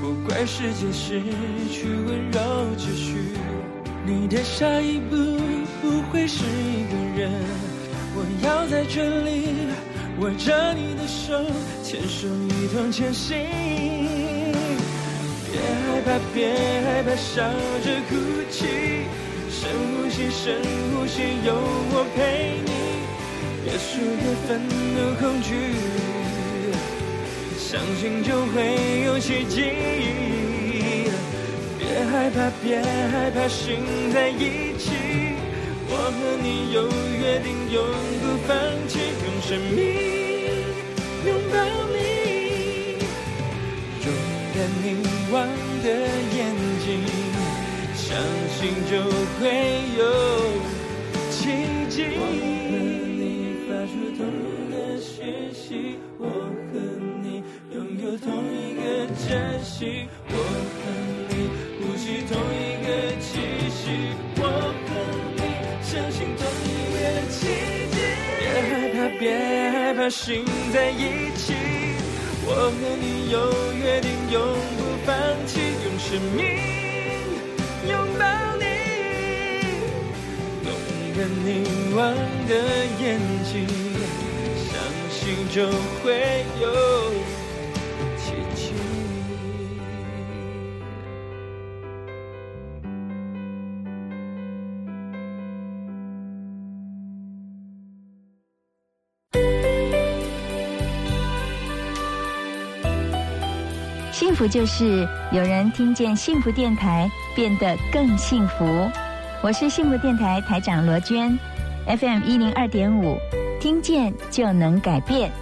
[0.00, 1.22] 不管世界失
[1.70, 2.40] 去温柔
[2.76, 3.14] 秩序，
[4.04, 5.14] 你的下一步
[5.80, 7.30] 不会是一个人。
[8.16, 9.54] 我要在这里
[10.18, 11.40] 握着你的手，
[11.84, 14.03] 牵手一同前行。
[16.04, 16.52] 怕，别
[16.84, 17.42] 害怕，笑
[17.82, 18.14] 着哭
[18.50, 18.66] 泣，
[19.50, 20.60] 深呼吸，深
[20.92, 21.54] 呼吸，有
[21.90, 22.70] 我陪你。
[23.64, 24.60] 别输给愤
[24.94, 25.48] 怒恐惧，
[27.58, 28.54] 相信就会
[29.06, 29.56] 有奇迹。
[31.78, 33.80] 别害怕，别害怕，心
[34.12, 34.92] 在一起。
[35.88, 36.86] 我和你有
[37.18, 37.80] 约定，永
[38.20, 38.52] 不放
[38.88, 39.80] 弃，用生命
[41.24, 41.54] 拥抱
[41.94, 41.96] 你，
[44.04, 44.06] 勇
[44.54, 44.86] 敢凝
[45.32, 45.34] 望
[45.84, 46.40] 的眼
[46.80, 47.04] 睛，
[47.94, 48.16] 相
[48.56, 48.96] 信就
[49.38, 49.44] 会
[49.98, 50.02] 有
[51.30, 51.36] 奇
[51.90, 51.96] 迹。
[52.16, 52.72] 我和
[53.12, 53.20] 你
[53.68, 56.24] 发出同一个讯息，我
[56.72, 56.74] 和
[57.22, 58.82] 你拥有同一个
[59.28, 59.28] 珍
[59.62, 60.82] 惜，我和
[61.28, 61.32] 你
[61.78, 62.88] 呼吸同一个
[63.20, 63.28] 气
[63.68, 63.84] 息，
[64.38, 64.42] 我
[64.88, 64.90] 和
[65.36, 65.38] 你
[65.84, 67.36] 相信同一个奇
[67.92, 67.94] 迹。
[68.40, 69.22] 别害怕，别
[69.68, 71.52] 害怕，心在一起。
[72.46, 73.36] 我和你有
[73.72, 74.36] 约定，永
[74.76, 75.16] 不放
[75.46, 75.60] 弃，
[76.14, 76.46] 生命
[77.90, 78.24] 拥抱
[78.56, 78.64] 你。
[80.62, 80.70] 动
[81.18, 82.14] 人凝望
[82.46, 82.54] 的
[83.02, 83.66] 眼睛，
[84.70, 84.70] 相
[85.10, 85.66] 信就
[86.04, 86.64] 会有
[104.14, 108.88] 幸福就是有人听见幸福电台变得更幸福。
[109.42, 111.36] 我是幸福电台台长罗娟
[111.84, 113.18] ，FM 一零二点五，
[113.60, 115.32] 听见就能改变。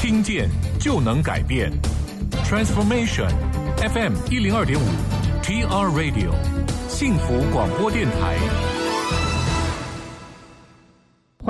[0.00, 0.48] 听见
[0.80, 1.70] 就能改变
[2.44, 3.30] ，Transformation
[3.76, 4.82] FM 一零二点五
[5.40, 6.32] ，TR Radio
[6.88, 8.69] 幸福广播电台。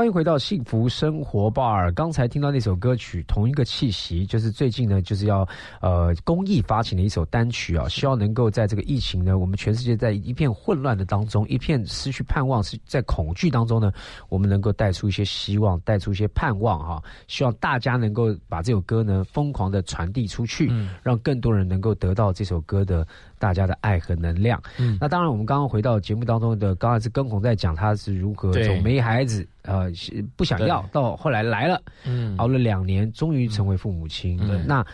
[0.00, 1.92] 欢迎回到幸福生活 bar。
[1.92, 5.46] 刚才听到那首歌曲《同一个气息》，就是最近呢，就是要
[5.82, 13.92] 呃公益发行的一首单曲啊，希望能够在这个疫情呢，我们全世界在一片混乱的当中，一片失去盼望，是在恐惧当中呢，
[14.30, 23.06] 我们能够带出一些希望，带出一些盼望哈、希望大家能够把这首歌呢疯狂的传递出去，让更多人能够得到这首歌的
[23.40, 24.62] 大家的爱和能量。
[24.79, 29.90] 嗯那当然，我们刚刚回到节目当中的，刚才是跟红在讲他是如何对从没孩子呃
[30.37, 34.38] 不想要到后来来了，嗯熬了两年，终于成为父母亲。
[34.42, 34.87] 嗯那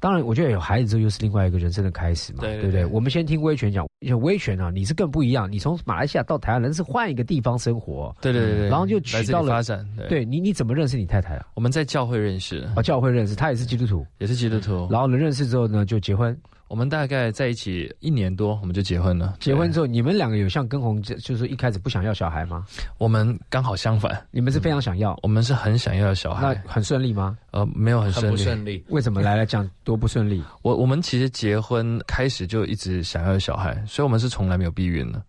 [0.00, 2.54] 当然，我觉得有孩子之后又是另外一个人生的开始嘛，不对？
[2.54, 3.86] 对对对我们先听威权讲，
[4.20, 9.86] 威权啊，你是更不一样，你从马来西亚到台湾，人是换一个地方生活，对对对对，然后就来这里娶到了发展。
[9.96, 11.46] 对，对你，你怎么认识你太太啊？
[11.54, 14.88] 我们在教会认识，哦，教会认识，她也是基督徒，也是基督徒。
[14.90, 16.36] 然后呢，认识之后呢，就结婚。
[16.72, 19.34] 我们大概在一起一年多，我们就结婚了。
[19.38, 22.64] 对结婚之后，你们两个有像跟红，就是说一开始不想要小孩吗？
[22.96, 27.36] 我们刚好相反，你们是非常想要，我们是很想要小孩那孩，很顺利吗？
[27.50, 28.36] 呃，没有很很顺利。
[28.38, 28.84] 不顺利。
[28.88, 30.42] 为什么来来讲多不顺利？
[30.62, 35.22] 我我们其实结婚开始就一直想要小孩，所以我们是从来没有避孕的。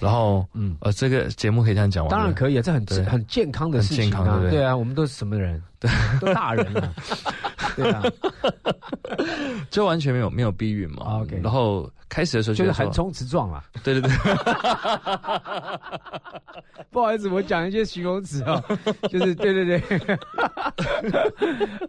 [0.00, 2.10] 然后，嗯呃，这个节目可以这样讲吗？
[2.10, 5.62] 当然可以啊，这很很健康的事情啊很健康，对不对对啊，我们都是什么人？
[5.80, 5.88] 对，
[6.20, 6.92] 都大人了，
[7.78, 8.02] 对啊，
[9.70, 11.04] 就完全没有没有避孕嘛。
[11.04, 13.64] 啊，OK 然后开始的时候就是横冲直撞啊。
[13.84, 14.10] 对对对，
[16.90, 18.62] 不好意思，我讲一些形容词啊，
[19.08, 20.18] 就是对对对。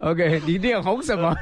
[0.00, 1.34] OK，你脸红什么？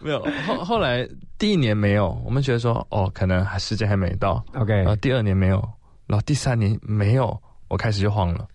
[0.00, 0.22] 没有。
[0.46, 4.42] 后后来第一年没有，我们觉得说哦，可能还时间还没到。
[4.54, 5.56] OK，然后第二年没有，
[6.06, 8.46] 然后第三年没有，我开始就慌了。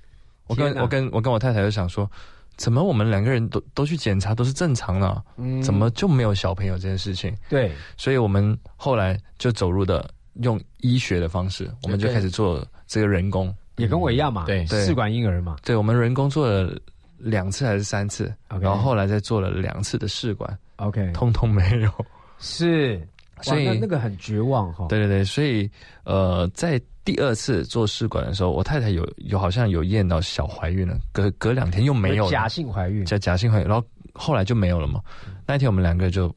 [0.48, 2.10] 我跟我跟我跟我太太就想说，
[2.58, 7.36] 怎么我们两个人都都去检查都是正常的，嗯怎么就没有小朋友这件事情？
[7.50, 7.72] 对？
[7.98, 10.10] 所以我们后来就走入的
[10.42, 13.54] 用医学的方式，我们就开始做这个人工。
[13.78, 15.58] 也跟我一样嘛，对对试管婴儿嘛。
[15.66, 16.74] 对，我们人工做了
[17.18, 21.92] 两次还是三次然后后来再做了两次的试管，OK，通通没有。
[22.40, 23.06] 是，哇，
[23.42, 24.88] 所以那那个很绝望哈。
[24.88, 25.70] 对对对，所以
[26.04, 33.06] 呃，在第二次做试管的时候，我太太有有好像有验到小怀孕了，隔隔两天又没有了假性怀孕。
[33.06, 35.02] 假假性怀孕，然后后来就没有了嘛。
[35.46, 36.34] 那一天我们两个就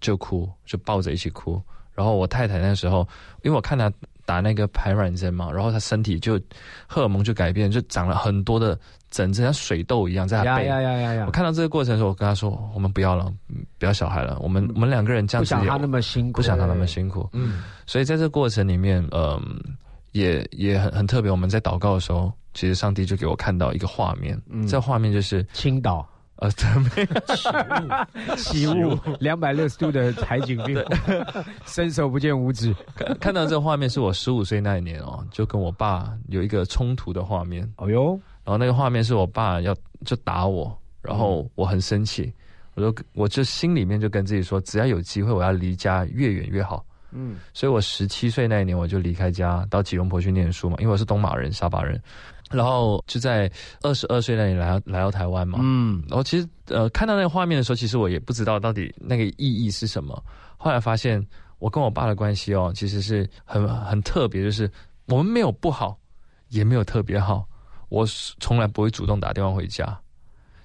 [0.00, 1.62] 就哭，就抱着一起哭。
[1.94, 3.06] 然后我太太那时候，
[3.42, 3.92] 因为我看她
[4.24, 6.40] 打那个排卵针嘛，然后她身体就
[6.86, 8.78] 荷尔蒙就改变，就长了很多的
[9.12, 10.66] 疹子，像水痘一样在她呀背。
[10.66, 11.24] 呀呀呀呀！
[11.26, 19.40] 我看到这个过程的时候，我跟他说：“我们不要了，嗯不要小孩了，我们我们两个人这样子不想他那么辛苦，不想他那么辛苦。”嗯，所以在这个过程里面，嗯、
[20.12, 21.30] 也也很很特别。
[21.30, 26.50] 我们在祷告的时候，其实上帝就给我看到一个画面，嗯这画面就是青岛呃，
[26.96, 30.82] 没有起雾，两百六十度的海景病，
[31.66, 32.74] 伸手不见五指。
[32.96, 37.70] 看看到这个画面是我十五岁那一年哦，就跟我爸有一个冲突的画面。
[37.76, 39.74] 哦哟，然后那个画面是我爸要
[40.04, 42.32] 就打我，然后我很生气，
[42.74, 46.84] 我就我就心里面就跟自己说，只要有机会，我要离家越远越好。
[47.14, 52.00] 嗯，所以我十七岁那一年我就离开家到吉隆坡去念书嘛，因为我是东马人、沙巴人，
[52.50, 53.50] 然后就在
[53.82, 55.58] 二十二岁那年来到来到台湾嘛。
[55.60, 60.24] 嗯，然后其实呃看到那个画面的时候，其实我也不知道到底那个意义是什么。
[60.56, 61.22] 后来发现
[61.58, 64.70] 我跟我爸的关系哦，其实是很很特别，就是
[65.06, 65.98] 我们没有不好，
[66.48, 67.46] 也没有特别好。
[67.92, 68.06] 我
[68.40, 69.84] 从来不会主动打电话回家，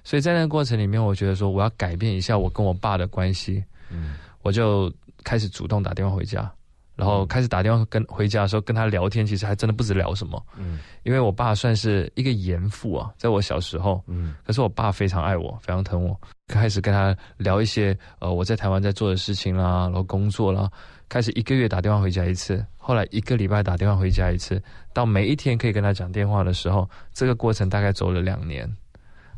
[0.02, 3.62] 所以在那个过程里面，我觉得说我要改变一下我跟我爸的关系。
[3.90, 4.90] 嗯，我就
[5.24, 6.50] 开始主动打电话回家，
[6.96, 10.42] 然后开始打电话跟回家的时候跟他聊天，其实还真的不知聊什么。
[10.56, 20.70] 嗯，因为我爸算是一个严父啊，在我小时候，嗯，可是我爸非常爱我，非常疼我，开始跟他聊一些呃我在台湾在做的事情啦，然后工作啦，
[21.10, 24.58] 开始一个月打电话回家一次，后来一个礼拜打电话回家一次，
[24.94, 28.66] 到每一天可以跟他讲电话的时候，这个过程大概走了两年，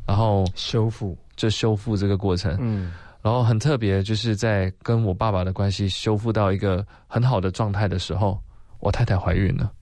[0.06, 8.40] 然后修复，就修复这个过程，嗯，然后很特别，就是在跟我爸爸的关系修复到一个很好的状态的时候，
[8.78, 9.72] 我太太怀孕了。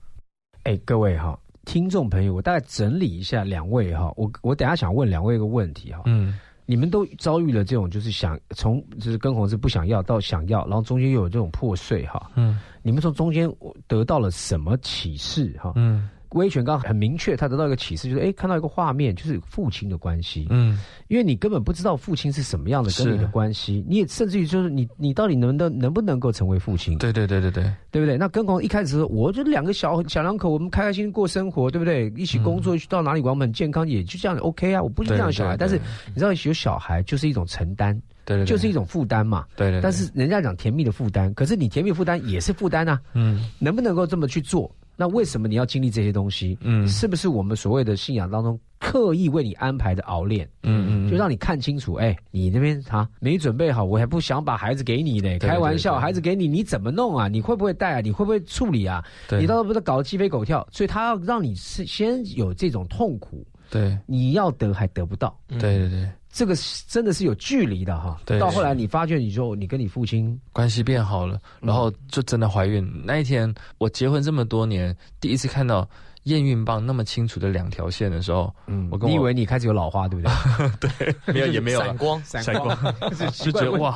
[0.63, 13.51] 哎，各位哈，听众朋友，我大概整理一下两位哈，我我等下想问两位一个问题哈，嗯，你们都遭遇了这种就是想从就是跟红是不想要到想要，然后中间又有这种破碎哈，嗯，你们从中间
[13.87, 15.73] 得到了什么启示哈？
[15.75, 28.17] 嗯威权刚刚很明确，他得到一个启示，就是哎，看到一个画面，就是父亲的关系，嗯因为你根本不知道父亲是什么样的跟你的关系，你也甚至于就是你你到底能不能能不能够成为父亲，对对对对对，对不对？
[28.17, 32.11] 那跟红一开始说，我就两个小小两口，我们开开心心过生活，对不对？
[32.17, 34.83] 一起工作，去到哪里玩，我们很健康，也就这样 OK 啊。
[34.83, 37.93] 我不是这样的小孩，但是你知道有小孩就是一种承担，
[38.25, 39.45] 对对对，就是一种负担嘛。
[39.55, 42.99] 对对对，但是人家讲甜蜜的负担，可是你甜蜜负担也是负担啊。
[43.13, 44.69] 嗯能不能够这么去做？
[44.99, 46.57] 那为什么你要经历这些东西？
[46.59, 50.45] 嗯是不是我们所谓的信仰当中刻意为你安排的熬练？
[50.63, 55.39] 嗯嗯，就让你看清楚，哎，你那边啊没准备好，我还不想把孩子给你呢。
[55.39, 57.29] 对开玩笑，孩子给你，你怎么弄啊？
[57.29, 58.01] 你会不会带啊？
[58.01, 59.01] 你会不会处理啊？
[59.29, 60.67] 对你到时候不是搞得鸡飞狗跳？
[60.69, 68.19] 所以他要让你是先有这种痛苦，对你要得还得不到，对对对，这个是真的是有距离的哈。
[68.25, 72.87] 对到后来你发觉，你就你跟你父亲，关系变好了，然后就真的怀孕。
[73.03, 75.87] 那一天我结婚这么多年，第一次看到
[76.23, 81.11] 验孕棒那么清楚的两条线的时候，嗯我跟我你以为你开始有老花，对不对？
[81.25, 82.77] 对 没有也没有了，闪光，闪闪光，
[83.33, 83.91] 就觉得哇，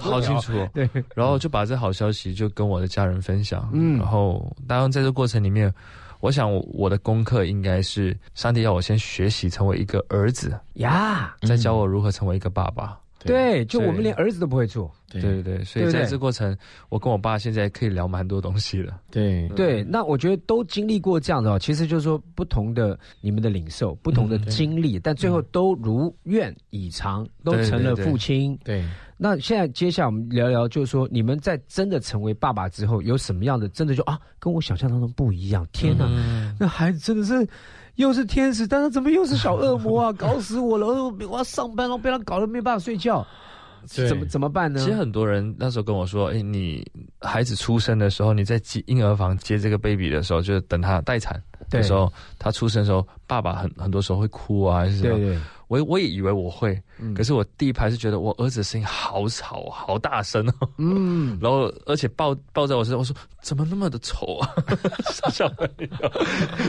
[0.00, 0.70] 好清楚哦。
[0.72, 5.72] 对，然后就把这好消息就跟我的家人分享，嗯然后当然在这过程里面，
[6.22, 12.96] 我想我的功课应该是上帝要我先学习成为一个儿子，呀，再教我如何成为一个爸爸。
[13.24, 14.90] 对，就我们连儿子都不会做。
[15.08, 16.56] 对对对对，所以在这过程，
[16.88, 19.00] 我跟我爸现在可以聊蛮多东西了。
[19.10, 28.58] 对对，那我觉得都经历过这样的哦，其实就是说不同的你们的领受，不同的嗯经历，但最后都如愿以偿，都成了对对父亲。
[28.64, 28.84] 对，
[29.22, 35.64] 那现在接下来我们聊聊，就是说你们在真的成为爸爸之后，有什么样的真的就啊，跟我想象当中不一样？
[35.72, 37.48] 天哪，嗯那孩子真的是。
[37.96, 40.12] 又是天使，但是怎么又是小恶魔啊？
[40.16, 40.86] 搞死我了！
[40.86, 43.24] 我我要上班，然后被他搞得没办法睡觉，
[43.84, 44.80] 怎么怎么办呢？
[44.80, 46.82] 其实很多人那时候跟我说：“哎、你
[47.20, 55.18] 孩子出生的时候，你在接婴儿房接这个 baby 的时候，就是等他待产的时候，他出生的时候，爸爸很很多时候会哭啊，还是什么。
[55.18, 55.38] 对对，
[55.72, 60.68] 我我也以为我会，嗯可是我第一排是觉得我儿子的声音好吵，好大声哦。
[60.76, 64.48] 嗯， 然后而且抱抱在我身上，我说怎么那么的丑啊，
[65.32, 65.88] 小朋友。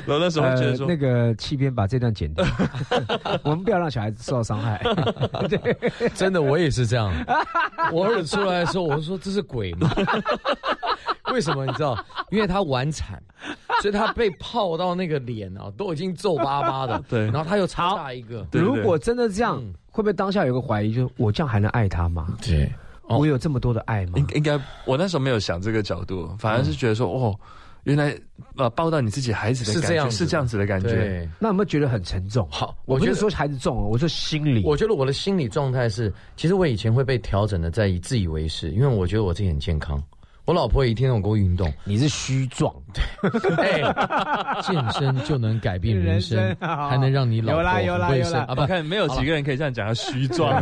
[0.08, 2.46] 然后那时候觉得说，呃、那个气边把这段剪掉，
[3.44, 4.82] 我们不要让小孩子受到伤害。
[5.50, 5.78] 对，
[6.16, 7.14] 真的我也是这样。
[7.92, 9.92] 我儿子出来的时候，我就说这是鬼吗？
[11.34, 11.98] 为什么你知道？
[12.32, 13.22] 因为他晚产，
[13.82, 17.04] 所以他被泡到那个脸啊，都已经皱巴巴的。
[17.10, 18.46] 对然后他又超大一个。
[18.52, 22.36] 对如果真的这样，嗯会不会当下有个怀疑，就是我这样还能爱他吗？
[22.42, 22.72] 对，
[23.04, 24.14] 哦我有这么多的爱吗？
[24.16, 27.40] 应应该我那时候没有想这个角度，反而是觉得说，哦，
[27.84, 28.20] 原来
[28.58, 30.90] 呃抱到你自己孩子的感是这样子觉是这样子的感觉。
[30.90, 31.30] 对。
[31.38, 32.48] 那有没有觉得很沉重？
[32.50, 34.64] 好，我觉得我不是说孩子重哦，我说心理。
[34.66, 40.02] 我觉得我的心理状态是，其实我以前会被调整的，在以自以为是，因为我觉得我自己很健康。
[40.46, 42.74] 我老婆也一天跟我给我运动，你是虚壮，
[43.58, 43.82] 哎，
[44.62, 48.32] 健身就能改变人生，人生还能让你老婆有啦有啦很会有啦。
[48.32, 50.62] 生啊不，看没有几个人可以这样讲，他虚壮。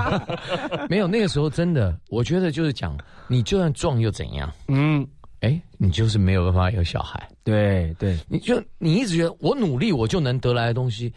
[0.90, 2.96] 没有那个时候真的，我觉得就是讲，
[3.26, 4.52] 你就算壮又怎样？
[4.68, 5.06] 嗯，
[5.40, 11.10] 哎，你就是没有办法有小孩，对对，你就你一直觉得我努力我就能得来的东西，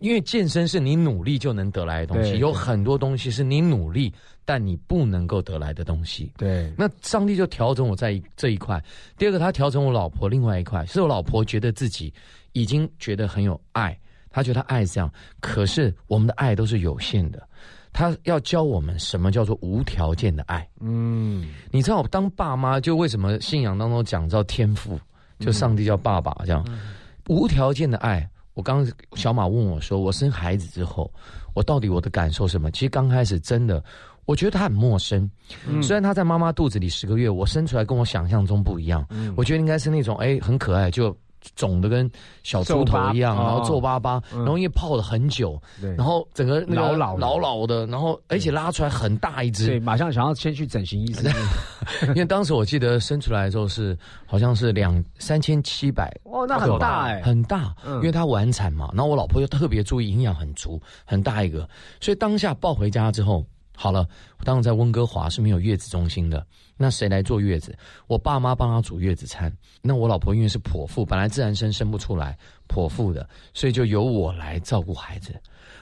[0.00, 4.12] 因为健身是你努力就能得来的东西，有很多东西是你努力
[4.44, 6.32] 但你不能够得来的东西。
[6.36, 8.82] 对，那上帝就调整我在一这一块。
[9.16, 12.12] 第二个，他调整我老婆另外一块，是我老婆觉得自己
[12.52, 13.96] 已经觉得很有爱，
[14.30, 17.46] 她觉得爱是这样，可是我们的爱都是有限的。
[17.92, 20.66] 他要教我们什么叫做无条件的爱。
[20.80, 24.98] 嗯，你知道，当爸妈就为什么信仰当中讲到天赋，
[25.40, 26.64] 就上帝叫爸爸这样，
[27.28, 28.28] 无条件的爱。
[28.54, 31.10] 我刚刚小马问我说，我生孩子之后，
[31.54, 32.70] 我到底我的感受什么？
[32.70, 33.82] 其实刚开始真的，
[34.24, 35.28] 我觉得他很陌生。
[35.82, 39.06] 虽然他在妈妈肚子里十个月，我生出来跟我想象中不一样。
[39.36, 41.16] 我觉得应该是那种哎很可爱，就
[41.54, 42.10] 肿的跟
[42.42, 49.80] 小猪头一样，然后皱巴巴，然后因为泡了很久，对然后整个那个老老的老老的，然后而且拉出来很大一只对，。
[49.80, 51.32] 马上想要先去整形医生。
[52.08, 58.90] 因为当时我记得生出来的时候是好像是两三千七百，哦，那很大哎、很大，嗯因为它晚产嘛。
[58.92, 61.68] 然后我老婆又特别注意营养很足，很大一个，
[62.00, 63.44] 所以当下抱回家之后，
[63.82, 64.06] 好了，
[64.44, 67.74] 当时在温哥华是没有月子中心的，那谁来坐月子？
[68.08, 69.50] 我爸妈帮他煮月子餐。
[69.80, 72.36] 那我老婆因为是剖腹，本来自然生生不出来，
[72.68, 75.34] 剖腹的，所以就由我来照顾孩子。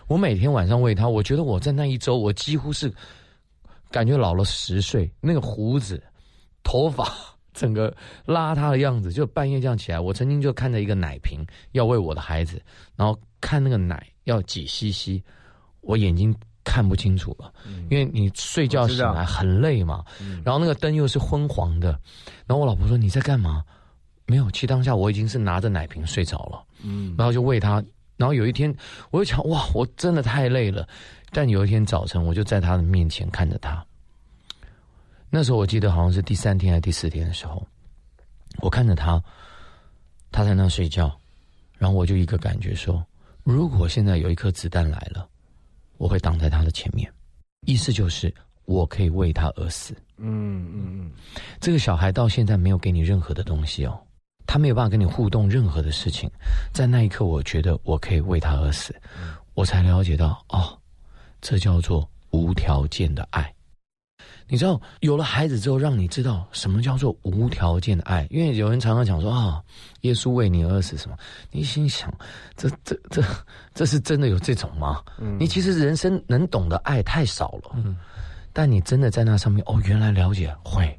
[0.07, 2.89] 我每天晚上喂他，我觉得我在那一周，我几乎是
[3.91, 6.01] 感觉老了十岁，那个胡子、
[6.63, 7.13] 头发。
[7.53, 7.91] 整个
[8.25, 9.99] 邋遢的样子，就半夜这样起来。
[9.99, 12.63] 我曾经就看着一个奶瓶要喂我的孩子，
[12.95, 15.21] 然后看那个奶要几 CC，
[15.81, 16.33] 我眼睛
[16.69, 17.51] 看不清楚了，
[17.89, 20.05] 因为你睡觉醒来很累嘛。
[20.45, 21.99] 然后那个灯又是昏黄的，
[22.47, 23.65] 然后我老婆说你在干嘛？
[24.27, 27.83] 没有，其实当下我已经是拿着奶瓶睡着了，嗯，然后就喂他。
[28.19, 28.75] 然后有一天，
[29.11, 30.87] 我就想哇，我真的太累了。
[31.31, 33.83] 但有一天早晨，我就在他的面前看着他。
[35.31, 37.67] 那时候我记得好像是第三天还是第四天的时候，
[38.61, 39.23] 我看着他，
[40.31, 41.11] 他在那睡觉，
[41.79, 43.03] 然后我就一个感觉说，
[43.45, 45.27] 如果现在有一颗子弹来了，
[45.99, 47.13] 我会挡在他的前面，
[47.67, 48.33] 意思就是
[48.65, 49.95] 我可以为他而死。
[50.17, 51.13] 嗯嗯嗯，
[51.61, 54.01] 这个小孩到现在没有给你任何的东西哦，
[54.47, 56.31] 他没有办法跟你互动任何的事情，
[56.73, 58.95] 在那一刻，我觉得我可以为他而死，
[59.55, 60.77] 我才了解到哦，
[61.41, 63.53] 这叫做无条件的爱。
[64.49, 68.27] 你知道，有了孩子之后，让你知道什么叫做无条件的爱。
[68.31, 69.63] 因为有人常常讲说啊，
[70.01, 71.17] 耶稣为你而死什么，
[71.51, 72.13] 你心想，
[72.57, 73.23] 这这这
[73.75, 75.03] 这是真的有这种吗？
[75.39, 77.77] 你其实人生能懂的爱太少了。
[78.53, 80.99] 但你真的在那上面，哦，原来了解会。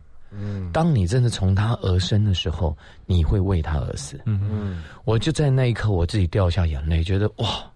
[0.71, 2.77] 当你真的从他而生的时候，
[3.07, 4.21] 你会为他而死。
[4.25, 7.68] 嗯我就在那一刻，我自己掉下眼泪，觉得哇，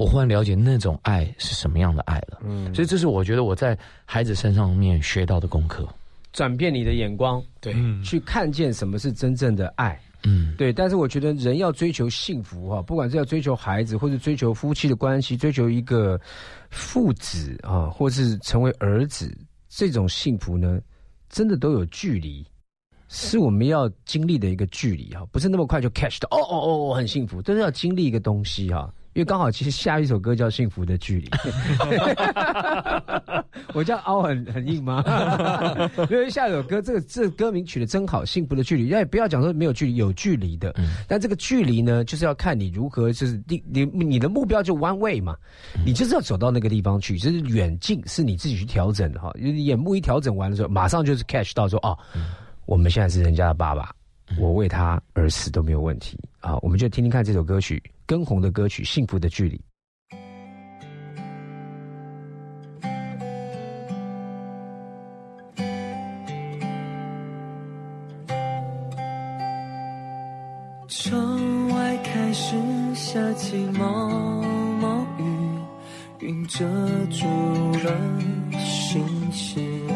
[0.00, 2.40] 我忽然了解那种爱是什么样的爱了。
[2.42, 3.76] 嗯，所以这是我觉得我在
[4.06, 5.86] 孩子身上面学到的功课。
[6.32, 10.00] 转变你的眼光，对去看见什么是真正的爱。
[10.24, 16.18] 嗯，对，但是我觉得人要追求幸福哈，不管是要追求孩子，或者追求夫妻的关系，追求一个
[16.70, 19.36] 父子啊，或是成为儿子，
[19.68, 20.80] 这种幸福呢，
[21.28, 22.42] 真的都有距离，
[23.08, 26.28] 是我们要经历的一个距离哈，不是那么快就 catch 到。
[26.30, 28.90] 哦哦哦，我很幸福，都是要经历一个东西哈。
[29.12, 31.28] 因为刚好，其实下一首歌叫《幸福的距离》，
[33.74, 35.02] 我这样凹很很硬吗？
[36.08, 38.84] 因为下一首歌，这个这个歌名取得真好，《幸福的距离》。
[38.96, 40.72] 也不要讲说没有距离，有距离的。
[41.08, 45.36] 但这个距离呢，就是要看你如何，就是你你你的目标就 one way 嘛，
[45.84, 49.32] 你就是要走到那个地方去，就是远近是你自己去调整的哈。
[49.40, 51.98] 眼目一调整完的时候，马上就是 catch 到说哦，
[52.66, 53.92] 我们现在是人家的爸爸，
[54.38, 56.56] 我为他而死都没有问题啊！
[56.62, 59.56] 我们就听听看这首歌曲，根红的歌曲《幸福的距离》。
[70.88, 72.56] 窗外开始
[72.96, 74.10] 下起毛
[74.80, 75.22] 毛雨，
[76.18, 76.66] 云遮
[77.12, 77.28] 住
[77.84, 77.96] 了
[78.58, 79.86] 星星。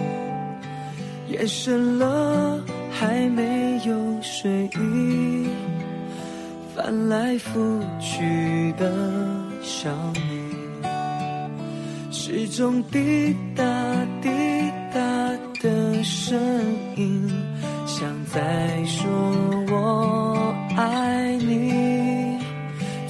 [1.27, 2.63] 夜深了，
[2.93, 5.44] 还没有睡意，
[6.75, 8.93] 翻来覆去的
[9.63, 10.83] 想你，
[12.11, 13.65] 时钟滴答
[14.21, 14.29] 滴
[14.93, 15.01] 答
[15.63, 16.37] 的声
[16.97, 17.31] 音，
[17.87, 19.09] 像在说
[19.71, 22.39] 我爱你。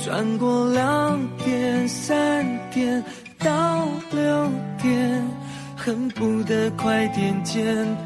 [0.05, 3.03] 转过两点、三点
[3.39, 4.53] 到六
[4.83, 5.27] 点，
[5.75, 7.65] 恨不得快点见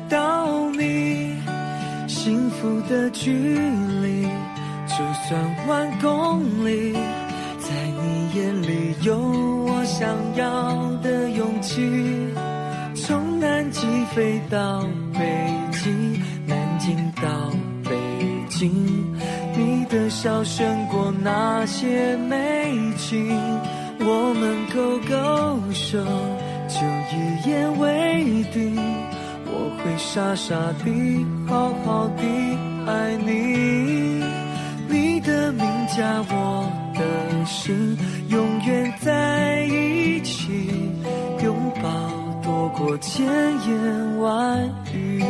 [0.08, 1.36] 到你。
[2.06, 4.28] 幸福的距离，
[4.98, 7.70] 就算万公里，在
[8.02, 12.34] 你眼里有我想要的勇气。
[12.96, 14.84] 从南极飞到
[15.14, 15.20] 北
[15.70, 17.28] 极，南京到
[17.84, 17.94] 北
[18.48, 18.72] 京，
[19.56, 23.30] 你的笑胜过那些美景，
[24.00, 25.96] 我们勾勾手，
[26.66, 26.80] 就
[27.14, 28.74] 一言为定。
[29.46, 32.24] 我会傻傻地，好好地
[32.84, 34.17] 爱你。
[34.17, 34.17] 你
[35.98, 40.70] 下我的心，永远在一起，
[41.42, 41.90] 拥抱
[42.40, 45.20] 多过千言万语。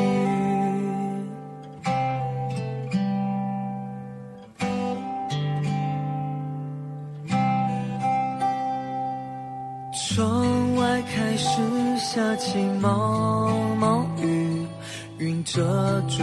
[10.10, 11.62] 窗外开始
[11.96, 13.48] 下起毛
[13.78, 14.66] 毛雨，
[15.16, 15.62] 云遮
[16.08, 16.22] 住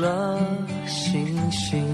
[0.00, 0.38] 了
[0.86, 1.84] 星星。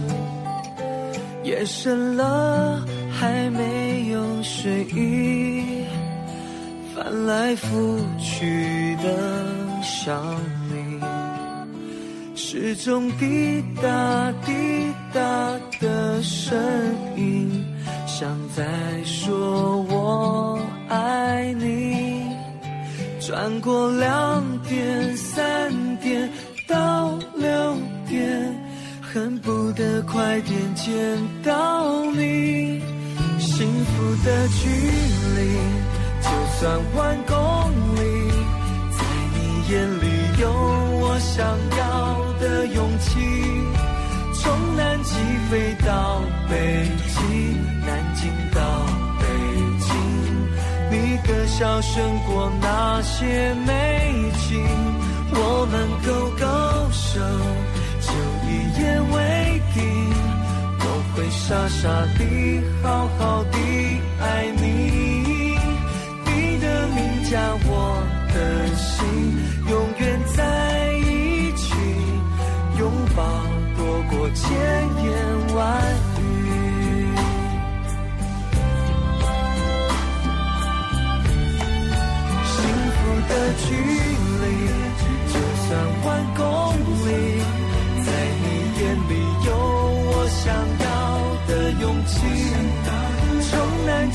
[1.48, 5.82] 夜深了，还没有睡意，
[6.94, 10.22] 翻来覆去的想
[10.68, 11.00] 你，
[12.36, 14.52] 时钟滴答滴
[15.14, 16.54] 答的声
[17.16, 17.64] 音，
[18.06, 18.62] 像在
[19.04, 22.28] 说我爱你。
[23.20, 26.28] 转过两点、三点
[26.66, 27.74] 到六
[28.06, 28.67] 点。
[29.14, 30.94] 恨不得快点见
[31.42, 32.78] 到你，
[33.38, 35.56] 幸福的距离
[36.20, 36.28] 就
[36.58, 37.36] 算万公
[37.96, 38.30] 里，
[38.92, 39.00] 在
[39.34, 40.04] 你眼里
[40.42, 40.52] 有
[41.00, 41.46] 我想
[41.78, 41.78] 要
[42.38, 43.18] 的勇气。
[44.34, 45.14] 从南极
[45.50, 47.16] 飞到北极，
[47.86, 48.60] 南京到
[49.18, 49.24] 北
[49.80, 49.88] 京，
[50.90, 54.62] 你的笑胜过那些美景，
[55.32, 56.46] 我们勾勾
[61.48, 61.88] 傻傻
[62.18, 63.58] 地、好好地
[64.20, 65.56] 爱你。
[66.26, 68.02] 你的名加我
[68.34, 69.37] 的心，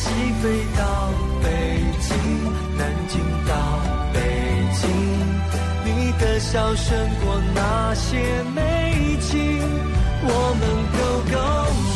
[0.04, 0.10] 起
[0.42, 0.44] 飞
[0.78, 0.84] 到
[1.42, 1.48] 北
[2.02, 2.12] 京，
[2.78, 3.14] 南京
[3.48, 3.52] 到
[4.12, 4.20] 北
[4.76, 4.84] 京，
[5.86, 6.86] 你的笑胜
[7.24, 8.60] 过那些美
[9.22, 9.32] 景，
[10.26, 10.28] 我
[10.60, 11.00] 们勾
[11.32, 11.36] 勾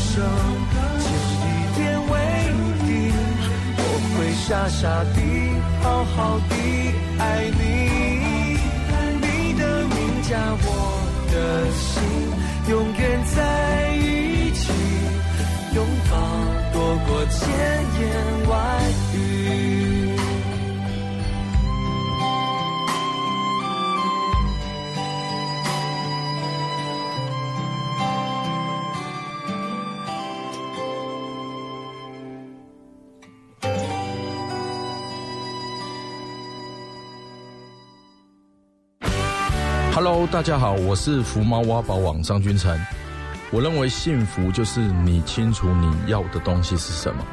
[0.08, 0.16] 手，
[1.04, 1.06] 就
[1.44, 1.46] 一
[1.76, 2.14] 点为
[2.88, 2.90] 定，
[3.78, 3.82] 我
[4.16, 4.82] 会傻傻
[5.14, 5.18] 地，
[5.84, 5.86] 好
[6.16, 6.52] 好地
[7.20, 7.22] 爱
[7.60, 7.60] 你，
[9.20, 9.26] 你
[9.60, 10.32] 的名加
[10.64, 10.66] 我
[11.30, 11.36] 的
[11.74, 11.92] 心，
[12.70, 13.04] 永远
[13.36, 13.38] 在
[13.98, 14.00] 一
[14.54, 14.64] 起。
[15.76, 16.16] 拥抱
[16.78, 17.50] 多过千
[18.00, 20.16] 言万语。
[39.96, 42.80] Hello，大家好，我是福猫挖宝网张君成。
[43.50, 47.24] 我认为幸福就是你清楚你要的东西是什么，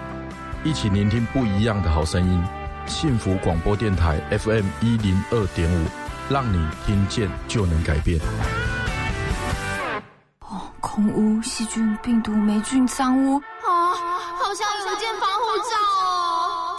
[0.63, 2.45] 一起聆听不一样的好声音。
[2.87, 5.87] 幸福广播电台 FM 一零二点五，
[6.31, 8.21] 让你听见就能改变。
[10.41, 13.91] 哦，空污、细菌、病毒、霉菌、脏污啊，
[14.39, 16.77] 好像有件防护罩哦。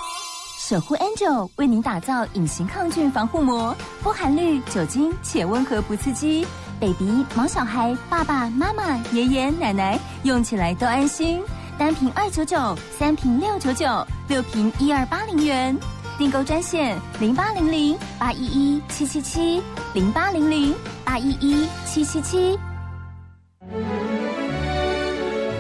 [0.58, 6.48] 守护 Angel 为您打造隐形抗菌防护膜，不含氯酒精且温和不刺激。
[6.80, 11.42] baby、毛小孩、爸爸妈妈、爷爷奶奶用起来都安心。
[11.78, 13.86] 单瓶二九九，三瓶六九九，
[14.28, 15.78] 六瓶一二八零元。
[16.18, 19.62] 订购专线零八零零八一一七七七
[19.94, 20.74] 零八零零
[21.04, 22.58] 八一一七七七。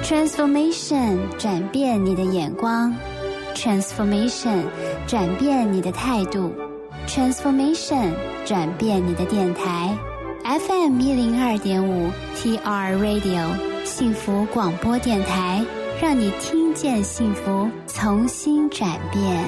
[0.01, 2.95] Transformation 转变你的眼光
[3.53, 4.63] ，Transformation
[5.05, 6.53] 转变你的态度
[7.05, 8.13] ，Transformation
[8.45, 9.97] 转变你的电台。
[10.45, 15.65] FM 一零二点五 TR Radio 幸福广播电台，
[15.99, 19.43] 让你听见幸福，重新转变。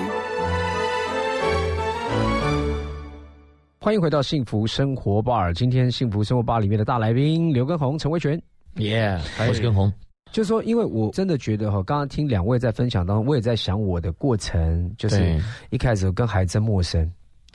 [3.79, 5.53] 欢迎回到幸福生活吧！
[5.53, 8.41] 今天幸福生活吧里面的大来宾刘根红、陈维全，
[8.77, 9.93] 耶，我是根红。
[10.31, 15.39] 就是说，因为我真的觉得哈，刚刚听两位在分享当中，我也在想我的过程，就是
[15.69, 17.07] 一开始跟孩子陌生。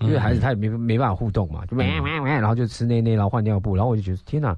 [0.03, 4.57] 因为孩子他也没没办法互动嘛，就然后就吃内内，然后换尿布，然后我就觉得天哪！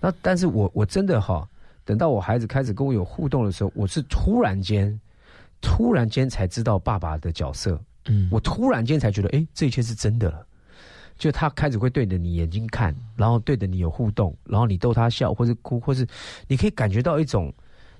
[0.00, 1.48] 那但是我我真的哈，
[1.84, 4.98] 等到我孩子开始跟我有互动的时候，我是突然间，
[5.60, 7.80] 突然间才知道爸爸的角色。
[8.08, 10.46] 嗯，我突然间才觉得，哎，这一切是真的了。
[11.18, 16.06] 就他开始会对着你眼睛看，然后对着你有互动，然后你逗他笑，或是哭，或是
[16.46, 17.52] 你可以感觉到一种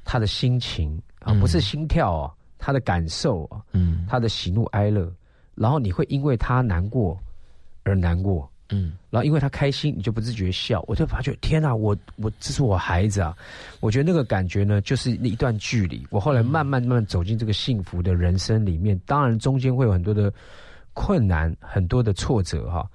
[0.05, 5.11] 他的心情啊，不是心跳啊，他的感受啊，嗯他的喜怒哀乐，
[5.57, 7.19] 然后你会因为他难过
[7.83, 13.37] 而难过，嗯然后因为他开心，你就不自觉笑，我就发觉天哪，我我这是我孩子啊！
[13.81, 16.07] 我觉得那个感觉呢，就是那一段距离。
[16.11, 20.33] 我后来慢慢慢慢走进这个幸福的人生里面，当然中间会有很多的
[20.93, 22.89] 困难，很多的挫折哈。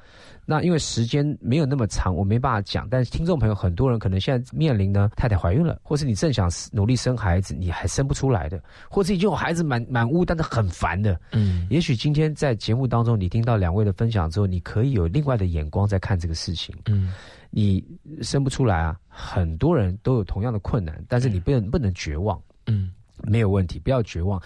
[0.45, 2.87] 那因为时间没有那么长，我没办法讲。
[2.89, 11.19] 但是听众朋友很多人可能现在面临呢，太太怀孕了，或是你正想努力生孩子，你还生不出来的，或是已经有孩子满满屋，但是很烦的。
[11.31, 16.75] 嗯也许今天在节目当中，你听到两位的分享之后，你可以有另外的眼光在看这个事情。
[16.87, 17.13] 嗯
[17.53, 17.83] 你
[18.21, 22.91] 生不出来啊，很多人都有同样的困难，但是你不能不能绝望，嗯
[23.23, 24.41] 没有问题，不要绝望。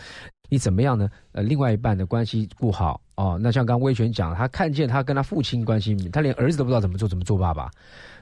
[0.50, 1.10] 你怎么样呢？
[1.32, 3.38] 呃，另外一半的关系顾好哦。
[3.42, 7.70] 那像刚刚威权讲，他看见他跟他父亲关系，他连儿子都不知道怎么做，怎么做爸爸。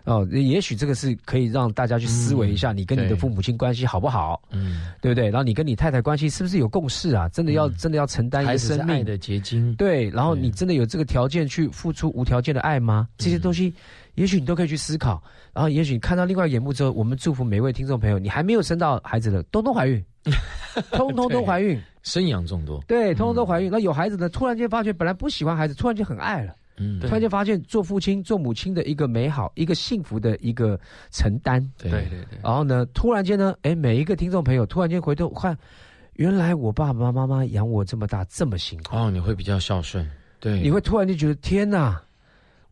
[0.05, 5.29] 哦，也许这个是可以让大家去思维一下，你跟你的父母亲关系好不好，嗯，对不对？
[5.29, 7.29] 然后你跟你太太关系是不是有共识啊？
[7.29, 13.07] 真的要、真的要承担一个生命爱的结晶，对，然后你真的有这个条件去付出无条件的爱吗？
[13.17, 13.73] 这些东西，
[14.15, 15.21] 也许你都可以去思考。
[15.53, 20.03] 然后，也许你看到另外一个眼目之后，我们祝福每位听众朋友，你还没有生到孩子的，通通怀孕，
[20.91, 23.69] 通通都怀孕，生养众多，对，通通都怀孕。
[23.71, 30.79] 那有孩子的，突然间发觉本来不喜欢孩子，突然间很爱了，嗯突然间发现做父亲、做母亲的一个美好、一个幸福的一个
[31.11, 31.61] 承担。
[31.77, 35.55] 对对对对，然后呢，突然间呢，哎，每一个听众朋友突然间回头看，
[36.13, 38.95] 原来我爸爸妈妈养我这么大这么辛苦。
[38.95, 40.09] 哦，你会比较孝顺，
[40.39, 42.01] 对，你会突然就觉得天哪，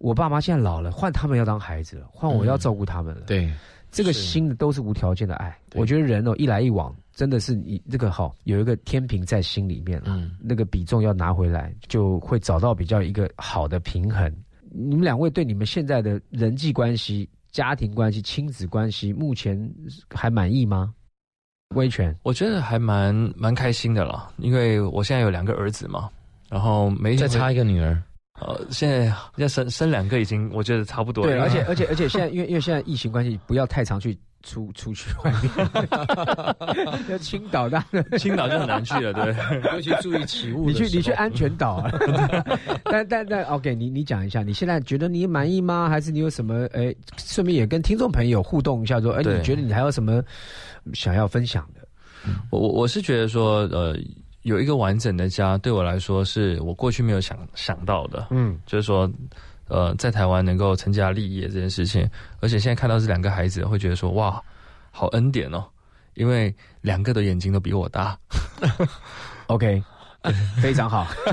[0.01, 3.21] 我爸妈现在老了，换他们要当孩子了，换我要照顾他们了。
[3.27, 3.51] 对
[3.91, 5.55] 这个是心的都是无条件的爱。
[5.75, 14.33] 我觉得人哦，一来一往，真的是你这个好有一个天平在心里面了，嗯那个比重要拿回来，就会找到比较一个好的平衡。
[14.71, 19.69] 你们两位对你们现在的人际关系、家庭关系、亲子关系，目前
[20.09, 20.93] 还满意吗？
[21.75, 26.09] 威权，我觉得还蛮蛮开心的了，因为我现在有两个儿子嘛，
[26.49, 28.01] 然后没再天差一个女儿，
[28.41, 31.31] 呃，现在要生生两个已经我觉得差不多了。
[31.31, 37.83] 对，而且 而且而且现在因为因为现在疫情关系，不要太常去出 出去外面，要青岛的，
[38.17, 39.35] 青岛就很难去了，对。
[39.75, 40.73] 尤其注意起雾你。
[40.73, 41.91] 去你去安全岛啊！
[42.85, 45.87] 但但但 OK，你你讲一下，你现在觉得你满意吗？
[45.87, 46.65] 还是你有什么？
[46.73, 50.21] 哎，顺便也跟听众朋友互动一下，说，哎，你觉得你还有什么
[50.93, 51.81] 想要分享的？
[52.49, 53.95] 我我我是觉得说，呃，
[54.43, 58.27] 有一个完整的家，对我来说是我过去没有想想到的。
[58.31, 59.09] 嗯，就是说，
[59.67, 64.41] 呃，在台湾能够成家立业这件事情，而且现在看到这两个孩子，会觉得说，哇，
[64.91, 65.63] 好恩典哦，
[66.15, 68.17] 因为两个的眼睛都比我大。
[69.47, 69.83] OK，
[70.61, 71.07] 非常好。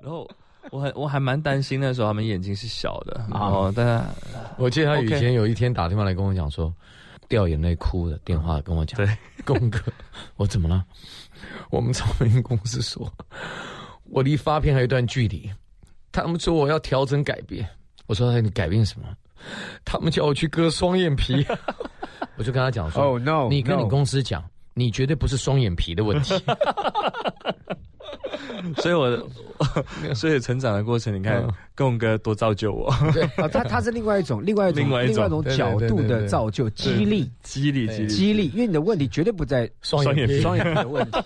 [0.00, 0.28] 然后
[0.70, 4.04] 我很我还蛮担心那时候他们眼睛是小的，啊然后但是
[4.56, 6.72] 我记得他以前有一天打电话来跟我讲说，
[7.28, 9.80] 掉眼泪哭的电话跟我讲，对， 公哥，
[10.36, 10.84] 我怎么了？
[11.70, 13.12] 我们唱片公司说，
[14.04, 15.50] 我离发片还有一段距离，
[16.12, 17.68] 他们说我要调整改变。
[18.06, 19.08] 我说哎你改变什么？
[19.84, 21.44] 他们叫我去割双眼皮，
[22.38, 24.42] 我就跟他讲说，Oh no，你跟你公司讲，
[24.74, 26.34] 你绝对不是双眼皮的问题。
[28.82, 29.28] 所以我
[30.14, 32.88] 所以成长的过程，你看嗯贡哥多造就我，
[33.36, 41.18] 啊，他他是另外一种另外一种另外一种角度对对对的造就激励激励激励激励，因为你的问题绝对不在双眼皮双眼皮的问题。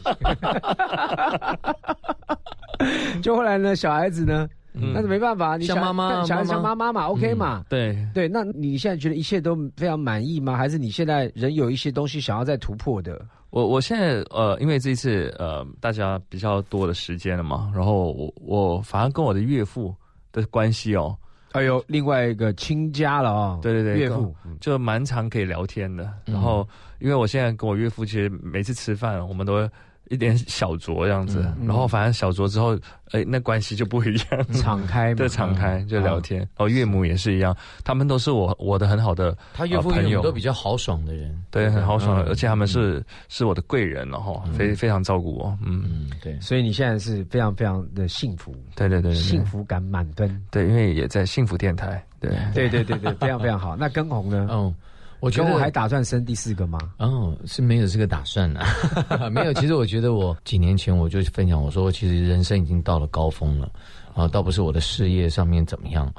[3.22, 7.62] 就后来呢，小孩子呢，嗯那是没办法，你想妈妈但小孩子像妈妈嘛，OK 嘛。
[7.68, 7.96] 对。
[8.14, 10.56] 对，那你现在觉得一切都非常满意吗？
[10.56, 13.20] 还是你现在仍有一些东西想要再突破的？
[13.50, 19.94] 我我现在呃，因为这一次呃，大家比较多的时间了嘛，然后我我反而跟我的岳父
[20.32, 21.16] 的关系哦，
[21.52, 26.04] 还有，另外一个亲家了哦，对对对，岳父，就蛮常可以聊天的。
[26.26, 26.66] 嗯然后
[27.00, 29.70] 因为我现在跟我岳父，其实每次吃饭，我们都会
[30.10, 31.66] 一点小酌这样子，嗯。
[31.66, 32.76] 然后反正小酌之后，
[33.12, 36.40] 哎，那关系就不一样，敞开嘛，对，敞开就聊啊天。
[36.40, 40.10] 然后岳母也是一样，他们都是我我的很好的他岳父呃朋友。
[40.10, 50.44] 岳母都比较豪爽的人，对，很豪爽的，嗯而且他们是是我的贵人了哈，非非常照顾我，嗯，嗯，对，所以你现在是非常非常的幸福，对对对对对，幸福感满分。
[50.50, 53.76] 对，因为也在幸福电台，对，对对对对，非常非常好。
[53.76, 54.48] 那根红呢？
[54.50, 54.74] 嗯，
[55.20, 56.78] 我觉得我还打算生第四个吗？
[56.98, 58.60] 哦，是没有这个打算的、
[59.30, 59.52] 没有。
[59.54, 63.70] 其实我觉得我几年前我就分享，我说其实人生已经到了高峰了，
[64.14, 66.12] 啊，倒不是我的事业上面怎么样，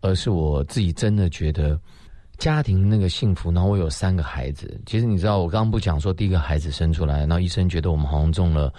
[0.00, 1.78] 而是我自己真的觉得
[2.38, 4.80] 家庭那个幸福，然后我有三个孩子。
[4.84, 8.72] 其实你知道，我刚刚不讲说第一个孩子生出来，然后医生觉得我们好像中了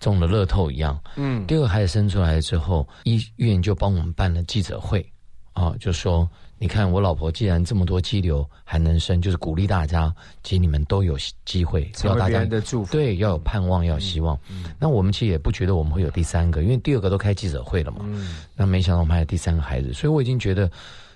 [0.00, 0.98] 中了乐透一样。
[1.16, 5.04] 嗯，第二个孩子生出来之后，医院就帮我们办了记者会，
[5.52, 6.28] 啊，就说
[6.64, 10.10] 你看我老婆既然这么多肌瘤还能生，就是鼓励大家，
[10.42, 14.34] 其实你们都有机会，要大家的祝福，对，要有盼望，要有希望。
[14.48, 17.98] 嗯那我们其实也不觉得我们会有第三个，因为第二个都开记者会了嘛。
[18.04, 20.70] 嗯，那没想到我们还有第三个孩子，所以我已经觉得。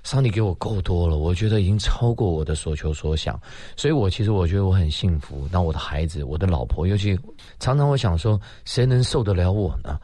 [0.04, 3.38] 上帝给我够多了，我觉得已经超过我的所求所想，
[3.76, 5.46] 所以我其实我觉得我很幸福。
[5.50, 7.18] 那我的孩子，我的老婆，尤其
[7.58, 9.98] 常常我想说，谁能受得了我呢？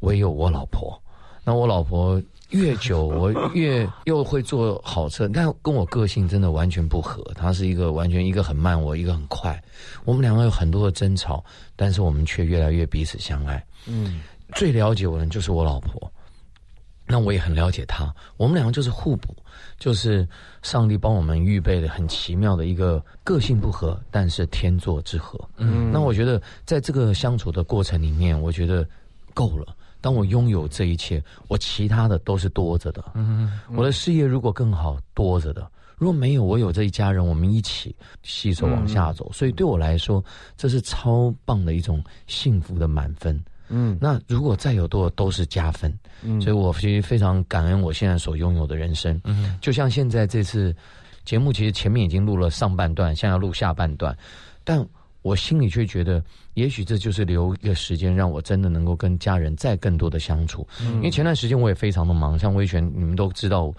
[0.00, 0.98] 唯有我老婆。
[1.44, 2.22] 那我老婆
[2.52, 7.22] 越久，我越又会坐好车，但跟我个性真的完全不合。
[7.34, 9.62] 他是一个完全一个很慢，我一个很快。
[10.04, 11.44] 我们两个有很多的争吵，
[11.76, 13.62] 但是我们却越来越彼此相爱。
[13.86, 14.20] 嗯，
[14.54, 16.10] 最了解我的人就是我老婆。
[17.04, 19.34] 那我也很了解他，我们两个就是互补，
[19.76, 20.26] 就是
[20.62, 25.38] 上帝帮我们预备的很奇妙的一个个性不合，但是天作之合。
[25.56, 28.86] 嗯，那我觉得在这个相处的过程里面，我觉得
[29.34, 29.74] 够了。
[30.02, 33.02] 当我拥有这一切，我其他的都是多着的。
[33.14, 35.62] 嗯，我的事业如果更好，多着的；
[35.96, 39.30] 如果没有，我有这一家人，我们一起携手往下走。
[39.32, 40.22] 所以对我来说，
[40.56, 43.42] 这是超棒的一种幸福的满分。
[43.68, 50.76] 嗯，那如果再有多都是加分，嗯，所以我其实非常感恩我现在所拥有的人生，嗯，就像现在这次
[51.24, 54.14] 节目，其实前面已经录了上半段，现在要录下半段，
[54.62, 54.84] 但
[55.22, 56.22] 我心里却觉得，
[56.54, 60.66] 也许这就是留一个时间，让我真的能够跟家人再更多的相处，
[60.96, 63.72] 因为前段时间我也非常的忙，像威权，你们都知道。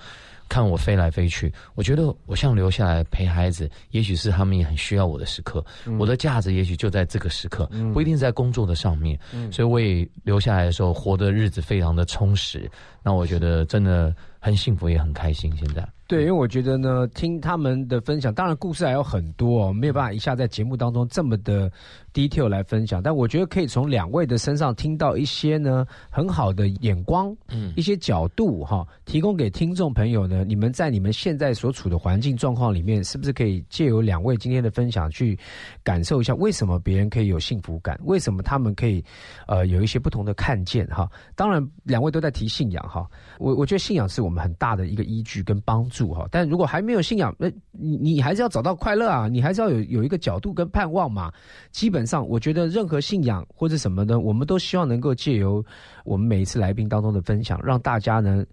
[0.50, 5.66] 看我飞来飞去，我觉得我像留下来陪孩子，也许是他们也很需要我的时刻。
[5.98, 9.18] 我的价值也许就在这个时刻，不一定在工作的上面。
[9.52, 12.70] 所以我也留下来的时候，活的日子非常的充实。
[13.04, 15.56] 那我觉得真的很幸福，也很开心。
[15.58, 15.88] 现在。
[16.06, 21.72] 对，因为我觉得呢，听他们的分享，当然故事还有很多，哦没有办法一下在节目当中这么的
[22.14, 23.02] detail 来分享。
[23.02, 30.44] 但我觉得可以从两位的身上听到一些呢很好的眼光，嗯，一些角度哈，提供给听众朋友呢。
[30.44, 35.40] 你们在你们现在所处的环境状况里面，是不是可以借由两位今天的分享去
[35.84, 37.98] 感受一下，为什么别人可以有幸福感？
[38.04, 39.04] 为什么他们可以
[39.48, 40.86] 呃有一些不同的看见？
[40.88, 46.14] 哈，当然两位都在提信仰哈，我我觉得信仰是我们很大的一个依据跟帮助。
[46.14, 51.34] 哈，但如果还没有信仰，那你你还是要找到快乐啊，你还是要有有一个角度跟盼望嘛。
[51.72, 55.66] 基本上，我觉得任何信仰或者什么呢，我们都希望能够借由
[56.06, 58.46] 我们每一次来宾当中的分享，让大家呢，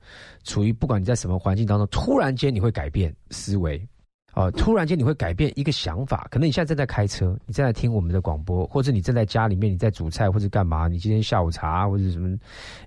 [0.45, 3.86] 处于不管你在什么环境当中，突然间你会改变思维，
[4.34, 6.26] 哦，突然间你会改变一个想法。
[6.30, 12.38] 可能你现在正在开车，你正在听我们的广播，或者你正在家里面你在煮菜或者干嘛，你今天下午茶或者什么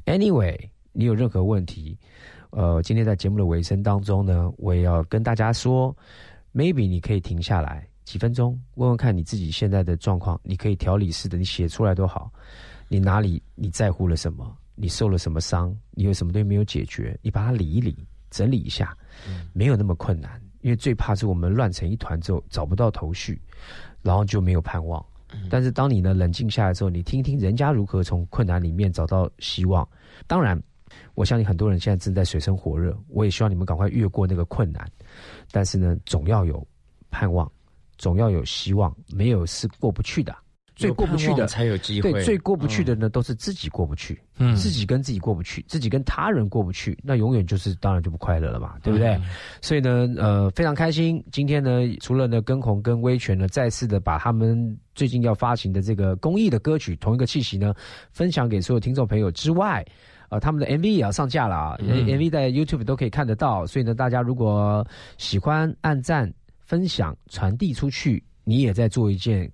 [0.06, 0.58] ，anyway，
[0.94, 1.98] 你有任何问题。
[2.52, 5.96] 呃，今天在节目的尾声当中呢，我也要跟大家说
[6.54, 12.32] ，maybe 你可以停下来几分钟，问问看你自己现在的状况，你可以调理式的，你写出来都好。
[12.88, 14.56] 你哪里你在乎了什么？
[14.76, 15.76] 你受了什么伤？
[15.92, 17.18] 你有什么东西没有解决？
[17.24, 17.98] 你把它理一理，
[18.30, 18.96] 整理一下，
[19.52, 20.40] 没有那么困难。
[20.62, 23.42] 因为最怕是我们乱成一团之后找不到头绪，
[24.04, 25.04] 然后就没有盼望。
[25.50, 29.88] 但是当你呢冷静下来之后，你听听人家如何从困难里面找到希望。
[30.28, 30.62] 当然。
[31.16, 34.86] 我相信很多人现在正在水深火热，我也希望你们赶快越过那个困难。
[35.52, 36.66] 但是呢，总要有
[37.10, 37.50] 盼望，
[37.98, 40.36] 总要有希望，没有是过不去的。
[40.76, 42.12] 最过不去的才有机会。
[42.12, 44.20] 对，最过不去的呢，都是自己过不去。
[44.40, 49.16] 嗯，自己跟自己过不去，自己跟他人过不去，那永远就是当然就不快乐了嘛，对不对？
[49.62, 51.24] 所以呢，呃，非常开心。
[51.32, 51.70] 今天呢，
[52.02, 57.72] 除了呢，跟红跟威权呢，再次的把他们最近要发行的这个公益的歌曲《同一个气息》呢，
[58.12, 59.86] 分享给所有听众朋友之外。
[60.34, 64.86] 呃，他们的 MV 也要上架了啊，MV 在 YouTube 都可以看得到，所以呢，大家如果
[65.20, 69.48] 喜欢按赞、分享、传递出去，你也在做一件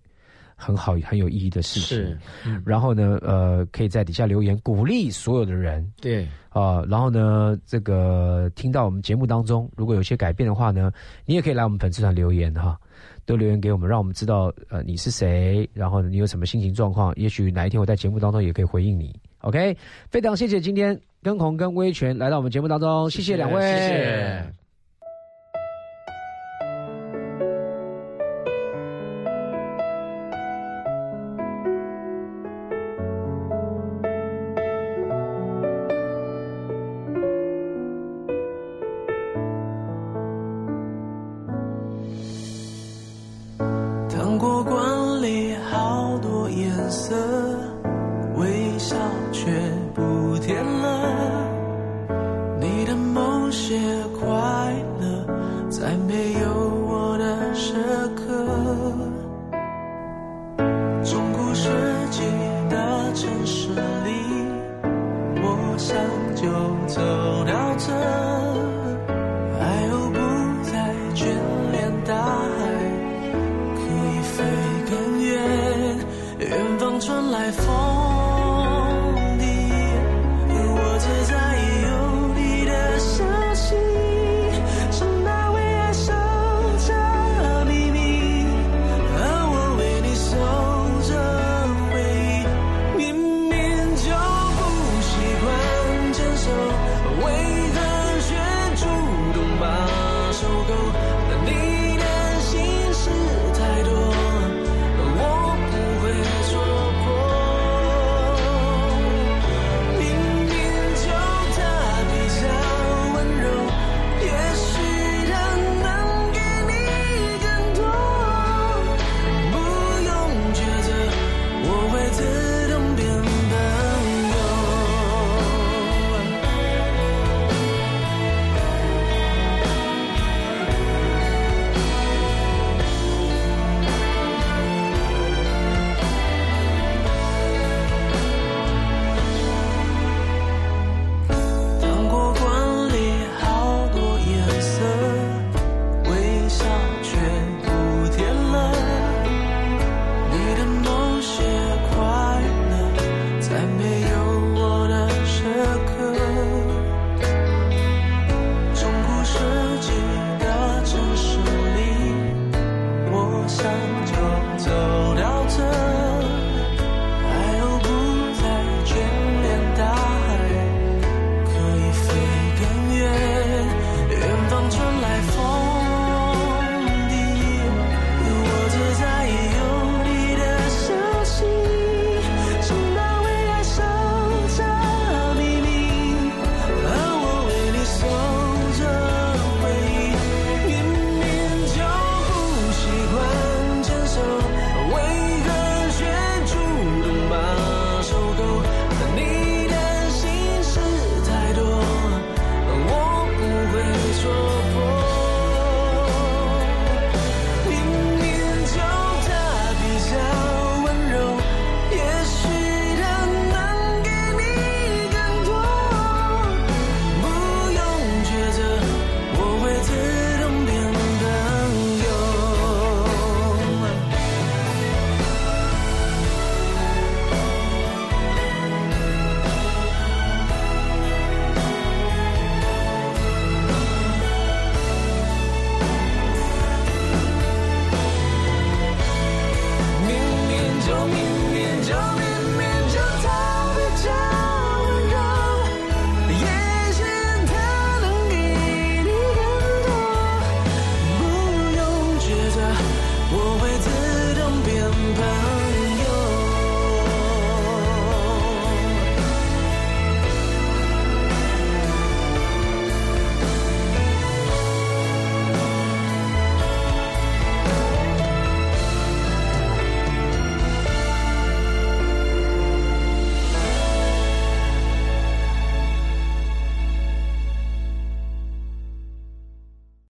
[0.56, 1.98] 很好、很有意义的事情。
[1.98, 2.20] 是，
[2.66, 5.86] 然后呢，呃，可以在底下留言鼓励所有的人。
[6.00, 10.92] 对，啊，然后呢，这个听到我们节目当中如果有些改变的话呢，
[11.26, 12.80] 你也可以来我们粉丝团留言哈，
[13.26, 19.14] 都留言给我们，让我们知道呃你是谁，然后你有什么心情状况，也许哪一天我在节目当中也可以回应你。
[19.42, 19.78] OK，
[20.10, 23.62] 非常谢谢今天跟红跟威权来到我们节目当中，谢谢两位。
[23.62, 24.69] 谢谢。